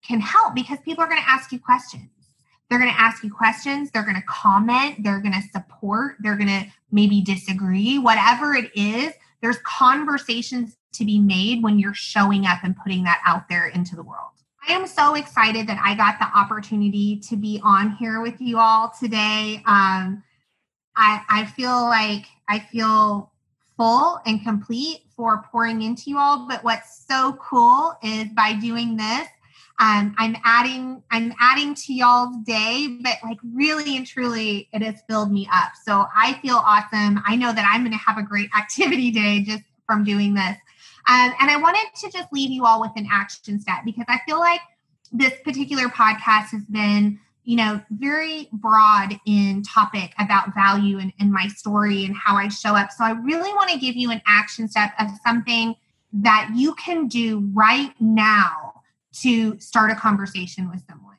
can 0.05 0.19
help 0.19 0.53
because 0.53 0.79
people 0.85 1.03
are 1.03 1.09
going 1.09 1.21
to 1.21 1.29
ask 1.29 1.51
you 1.51 1.59
questions. 1.59 2.09
They're 2.69 2.79
going 2.79 2.91
to 2.91 2.99
ask 2.99 3.23
you 3.23 3.31
questions, 3.31 3.91
they're 3.91 4.03
going 4.03 4.15
to 4.15 4.23
comment, 4.23 5.03
they're 5.03 5.19
going 5.19 5.33
to 5.33 5.47
support, 5.51 6.15
they're 6.21 6.37
going 6.37 6.47
to 6.47 6.65
maybe 6.91 7.21
disagree, 7.21 7.99
whatever 7.99 8.53
it 8.53 8.71
is. 8.75 9.13
There's 9.43 9.57
conversations 9.57 10.77
to 10.93 11.03
be 11.03 11.19
made 11.19 11.61
when 11.61 11.77
you're 11.77 11.93
showing 11.93 12.45
up 12.45 12.63
and 12.63 12.77
putting 12.77 13.03
that 13.03 13.21
out 13.25 13.49
there 13.49 13.67
into 13.67 13.93
the 13.93 14.01
world. 14.01 14.31
I 14.65 14.71
am 14.71 14.87
so 14.87 15.15
excited 15.15 15.67
that 15.67 15.81
I 15.83 15.95
got 15.95 16.17
the 16.17 16.25
opportunity 16.33 17.17
to 17.27 17.35
be 17.35 17.59
on 17.61 17.91
here 17.97 18.21
with 18.21 18.39
you 18.39 18.57
all 18.57 18.93
today. 18.97 19.61
Um, 19.65 20.23
I, 20.95 21.21
I 21.29 21.45
feel 21.57 21.83
like 21.83 22.25
I 22.47 22.59
feel 22.59 23.33
full 23.75 24.21
and 24.25 24.41
complete 24.41 25.01
for 25.13 25.43
pouring 25.51 25.81
into 25.81 26.09
you 26.09 26.17
all. 26.17 26.47
But 26.47 26.63
what's 26.63 27.05
so 27.05 27.33
cool 27.33 27.97
is 28.01 28.29
by 28.29 28.53
doing 28.53 28.95
this, 28.95 29.27
um, 29.79 30.15
I'm 30.17 30.35
adding 30.45 31.01
I'm 31.09 31.33
adding 31.39 31.73
to 31.73 31.93
y'all's 31.93 32.37
day, 32.45 32.99
but 33.01 33.17
like 33.23 33.39
really 33.53 33.97
and 33.97 34.05
truly, 34.05 34.69
it 34.71 34.81
has 34.81 35.01
filled 35.09 35.31
me 35.31 35.47
up. 35.51 35.71
So 35.83 36.05
I 36.15 36.33
feel 36.41 36.57
awesome. 36.57 37.21
I 37.25 37.35
know 37.35 37.51
that 37.51 37.67
I'm 37.71 37.81
going 37.81 37.91
to 37.91 37.97
have 37.97 38.17
a 38.17 38.23
great 38.23 38.49
activity 38.57 39.11
day 39.11 39.41
just 39.41 39.63
from 39.87 40.03
doing 40.03 40.33
this. 40.35 40.57
Um, 41.07 41.33
and 41.41 41.49
I 41.49 41.57
wanted 41.57 41.85
to 42.01 42.11
just 42.11 42.31
leave 42.31 42.51
you 42.51 42.65
all 42.65 42.79
with 42.79 42.91
an 42.95 43.07
action 43.11 43.59
step 43.59 43.79
because 43.83 44.05
I 44.07 44.19
feel 44.25 44.39
like 44.39 44.61
this 45.11 45.33
particular 45.43 45.87
podcast 45.89 46.51
has 46.51 46.63
been 46.65 47.19
you 47.45 47.57
know, 47.57 47.81
very 47.89 48.47
broad 48.53 49.19
in 49.25 49.63
topic 49.63 50.13
about 50.17 50.53
value 50.53 50.99
and, 50.99 51.11
and 51.19 51.29
my 51.29 51.47
story 51.49 52.05
and 52.05 52.15
how 52.15 52.37
I 52.37 52.47
show 52.47 52.73
up. 52.73 52.89
So 52.91 53.03
I 53.03 53.11
really 53.11 53.51
want 53.53 53.69
to 53.69 53.77
give 53.77 53.97
you 53.97 54.11
an 54.11 54.21
action 54.25 54.67
step 54.69 54.91
of 54.97 55.09
something 55.25 55.75
that 56.13 56.51
you 56.55 56.73
can 56.75 57.07
do 57.07 57.49
right 57.53 57.91
now 57.99 58.72
to 59.21 59.59
start 59.59 59.91
a 59.91 59.95
conversation 59.95 60.69
with 60.69 60.83
someone. 60.89 61.13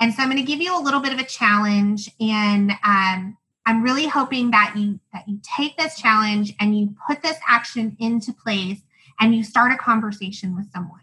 And 0.00 0.12
so 0.12 0.22
I'm 0.22 0.30
going 0.30 0.44
to 0.44 0.46
give 0.46 0.60
you 0.60 0.78
a 0.78 0.82
little 0.82 1.00
bit 1.00 1.12
of 1.12 1.18
a 1.18 1.24
challenge, 1.24 2.10
and 2.20 2.72
um, 2.84 3.36
I'm 3.64 3.82
really 3.82 4.06
hoping 4.06 4.50
that 4.50 4.74
you 4.76 5.00
that 5.12 5.26
you 5.26 5.40
take 5.42 5.76
this 5.76 5.98
challenge 5.98 6.54
and 6.60 6.78
you 6.78 6.94
put 7.06 7.22
this 7.22 7.38
action 7.46 7.96
into 7.98 8.32
place 8.32 8.80
and 9.18 9.34
you 9.34 9.42
start 9.42 9.72
a 9.72 9.76
conversation 9.76 10.54
with 10.54 10.70
someone. 10.70 11.00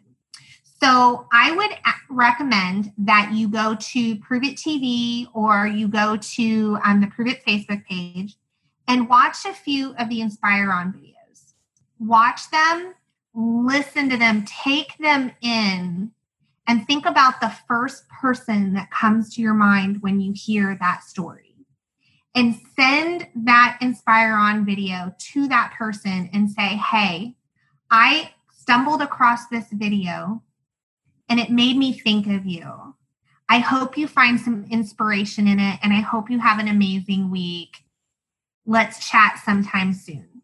So 0.83 1.27
I 1.31 1.51
would 1.55 1.71
recommend 2.09 2.91
that 2.97 3.31
you 3.33 3.47
go 3.47 3.73
to 3.73 4.15
Pruvit 4.17 4.55
TV 4.55 5.27
or 5.33 5.65
you 5.65 5.87
go 5.87 6.17
to 6.17 6.77
um, 6.83 6.99
the 6.99 7.07
Pruvit 7.07 7.41
Facebook 7.45 7.85
page 7.85 8.35
and 8.87 9.07
watch 9.07 9.45
a 9.45 9.53
few 9.53 9.95
of 9.95 10.09
the 10.09 10.19
Inspire 10.19 10.71
On 10.71 10.91
videos. 10.91 11.53
Watch 11.99 12.51
them, 12.51 12.95
listen 13.33 14.09
to 14.09 14.17
them, 14.17 14.43
take 14.45 14.97
them 14.97 15.31
in, 15.41 16.11
and 16.67 16.85
think 16.85 17.05
about 17.05 17.41
the 17.41 17.53
first 17.67 18.07
person 18.09 18.73
that 18.73 18.91
comes 18.91 19.33
to 19.35 19.41
your 19.41 19.53
mind 19.53 20.01
when 20.01 20.19
you 20.19 20.33
hear 20.33 20.77
that 20.79 21.03
story. 21.03 21.55
And 22.35 22.55
send 22.75 23.27
that 23.35 23.77
Inspire 23.81 24.33
On 24.33 24.65
video 24.65 25.13
to 25.33 25.47
that 25.49 25.73
person 25.77 26.29
and 26.33 26.49
say, 26.49 26.77
hey, 26.77 27.35
I 27.91 28.31
stumbled 28.57 29.01
across 29.01 29.47
this 29.47 29.65
video 29.71 30.41
and 31.29 31.39
it 31.39 31.51
made 31.51 31.77
me 31.77 31.93
think 31.93 32.27
of 32.27 32.45
you. 32.45 32.95
I 33.49 33.59
hope 33.59 33.97
you 33.97 34.07
find 34.07 34.39
some 34.39 34.65
inspiration 34.71 35.47
in 35.47 35.59
it, 35.59 35.79
and 35.83 35.93
I 35.93 35.99
hope 35.99 36.29
you 36.29 36.39
have 36.39 36.59
an 36.59 36.67
amazing 36.69 37.29
week. 37.29 37.83
Let's 38.65 39.07
chat 39.07 39.39
sometime 39.43 39.93
soon. 39.93 40.41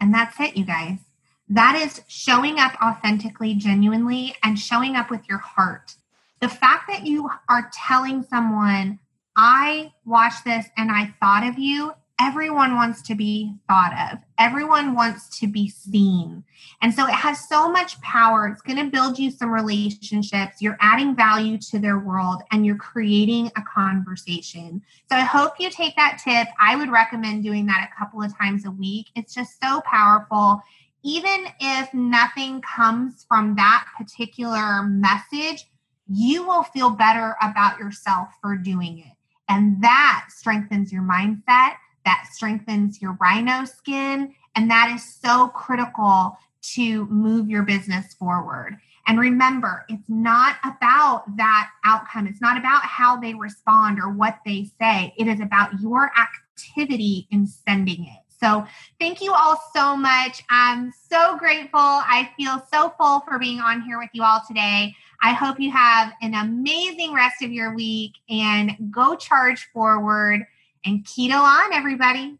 And 0.00 0.12
that's 0.12 0.40
it, 0.40 0.56
you 0.56 0.64
guys. 0.64 0.98
That 1.48 1.76
is 1.76 2.02
showing 2.08 2.58
up 2.58 2.72
authentically, 2.82 3.54
genuinely, 3.54 4.34
and 4.42 4.58
showing 4.58 4.96
up 4.96 5.10
with 5.10 5.28
your 5.28 5.38
heart. 5.38 5.94
The 6.40 6.48
fact 6.48 6.88
that 6.88 7.06
you 7.06 7.28
are 7.48 7.70
telling 7.72 8.22
someone, 8.22 8.98
I 9.36 9.92
watched 10.04 10.44
this 10.44 10.66
and 10.76 10.90
I 10.90 11.14
thought 11.20 11.46
of 11.46 11.58
you 11.58 11.92
everyone 12.20 12.76
wants 12.76 13.02
to 13.02 13.14
be 13.14 13.54
thought 13.68 13.92
of. 14.12 14.18
Everyone 14.38 14.94
wants 14.94 15.38
to 15.40 15.46
be 15.46 15.68
seen. 15.68 16.44
And 16.80 16.94
so 16.94 17.06
it 17.06 17.14
has 17.14 17.48
so 17.48 17.70
much 17.70 18.00
power. 18.02 18.46
It's 18.46 18.62
going 18.62 18.78
to 18.78 18.90
build 18.90 19.18
you 19.18 19.30
some 19.30 19.50
relationships. 19.50 20.60
You're 20.60 20.76
adding 20.80 21.16
value 21.16 21.58
to 21.70 21.78
their 21.78 21.98
world 21.98 22.42
and 22.52 22.64
you're 22.64 22.76
creating 22.76 23.50
a 23.56 23.62
conversation. 23.62 24.82
So 25.10 25.16
I 25.16 25.22
hope 25.22 25.54
you 25.58 25.70
take 25.70 25.96
that 25.96 26.20
tip. 26.22 26.48
I 26.60 26.76
would 26.76 26.90
recommend 26.90 27.42
doing 27.42 27.66
that 27.66 27.90
a 27.90 27.98
couple 27.98 28.22
of 28.22 28.36
times 28.36 28.64
a 28.64 28.70
week. 28.70 29.08
It's 29.16 29.34
just 29.34 29.60
so 29.60 29.80
powerful. 29.84 30.62
Even 31.04 31.46
if 31.60 31.92
nothing 31.94 32.62
comes 32.62 33.24
from 33.28 33.54
that 33.56 33.86
particular 33.96 34.82
message, 34.82 35.66
you 36.08 36.46
will 36.46 36.64
feel 36.64 36.90
better 36.90 37.36
about 37.40 37.78
yourself 37.78 38.28
for 38.42 38.56
doing 38.56 38.98
it. 38.98 39.12
And 39.48 39.80
that 39.82 40.26
strengthens 40.30 40.92
your 40.92 41.02
mindset 41.02 41.74
that 42.04 42.28
strengthens 42.30 43.00
your 43.00 43.16
rhino 43.20 43.64
skin. 43.64 44.34
And 44.54 44.70
that 44.70 44.92
is 44.94 45.04
so 45.04 45.48
critical 45.48 46.38
to 46.74 47.06
move 47.06 47.48
your 47.48 47.62
business 47.62 48.14
forward. 48.14 48.78
And 49.06 49.20
remember, 49.20 49.84
it's 49.88 50.08
not 50.08 50.56
about 50.64 51.36
that 51.36 51.70
outcome. 51.84 52.26
It's 52.26 52.40
not 52.40 52.56
about 52.56 52.84
how 52.84 53.18
they 53.18 53.34
respond 53.34 53.98
or 53.98 54.10
what 54.10 54.38
they 54.46 54.70
say. 54.80 55.12
It 55.18 55.26
is 55.26 55.40
about 55.40 55.78
your 55.80 56.10
activity 56.18 57.26
in 57.30 57.46
sending 57.46 58.04
it. 58.06 58.23
So, 58.40 58.66
thank 59.00 59.20
you 59.20 59.32
all 59.32 59.60
so 59.74 59.96
much. 59.96 60.42
I'm 60.50 60.92
so 61.10 61.36
grateful. 61.38 61.80
I 61.80 62.30
feel 62.36 62.64
so 62.72 62.92
full 62.98 63.20
for 63.20 63.38
being 63.38 63.60
on 63.60 63.82
here 63.82 63.98
with 63.98 64.10
you 64.12 64.22
all 64.22 64.40
today. 64.46 64.94
I 65.22 65.32
hope 65.32 65.58
you 65.58 65.70
have 65.70 66.12
an 66.20 66.34
amazing 66.34 67.14
rest 67.14 67.42
of 67.42 67.50
your 67.50 67.74
week 67.74 68.12
and 68.28 68.76
go 68.90 69.16
charge 69.16 69.68
forward 69.72 70.46
and 70.84 71.04
keto 71.04 71.40
on, 71.40 71.72
everybody. 71.72 72.36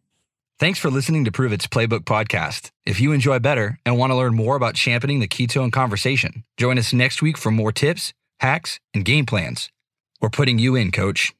Thanks 0.60 0.78
for 0.78 0.88
listening 0.90 1.24
to 1.24 1.32
Pruvit's 1.32 1.66
Playbook 1.66 2.04
podcast. 2.04 2.70
If 2.86 3.00
you 3.00 3.12
enjoy 3.12 3.38
better 3.40 3.80
and 3.84 3.98
want 3.98 4.12
to 4.12 4.16
learn 4.16 4.36
more 4.36 4.54
about 4.54 4.76
championing 4.76 5.20
the 5.20 5.28
ketone 5.28 5.72
conversation, 5.72 6.44
join 6.56 6.78
us 6.78 6.92
next 6.92 7.22
week 7.22 7.36
for 7.36 7.50
more 7.50 7.72
tips, 7.72 8.12
hacks, 8.38 8.78
and 8.94 9.04
game 9.04 9.26
plans. 9.26 9.70
We're 10.20 10.30
putting 10.30 10.58
you 10.58 10.76
in, 10.76 10.92
coach. 10.92 11.34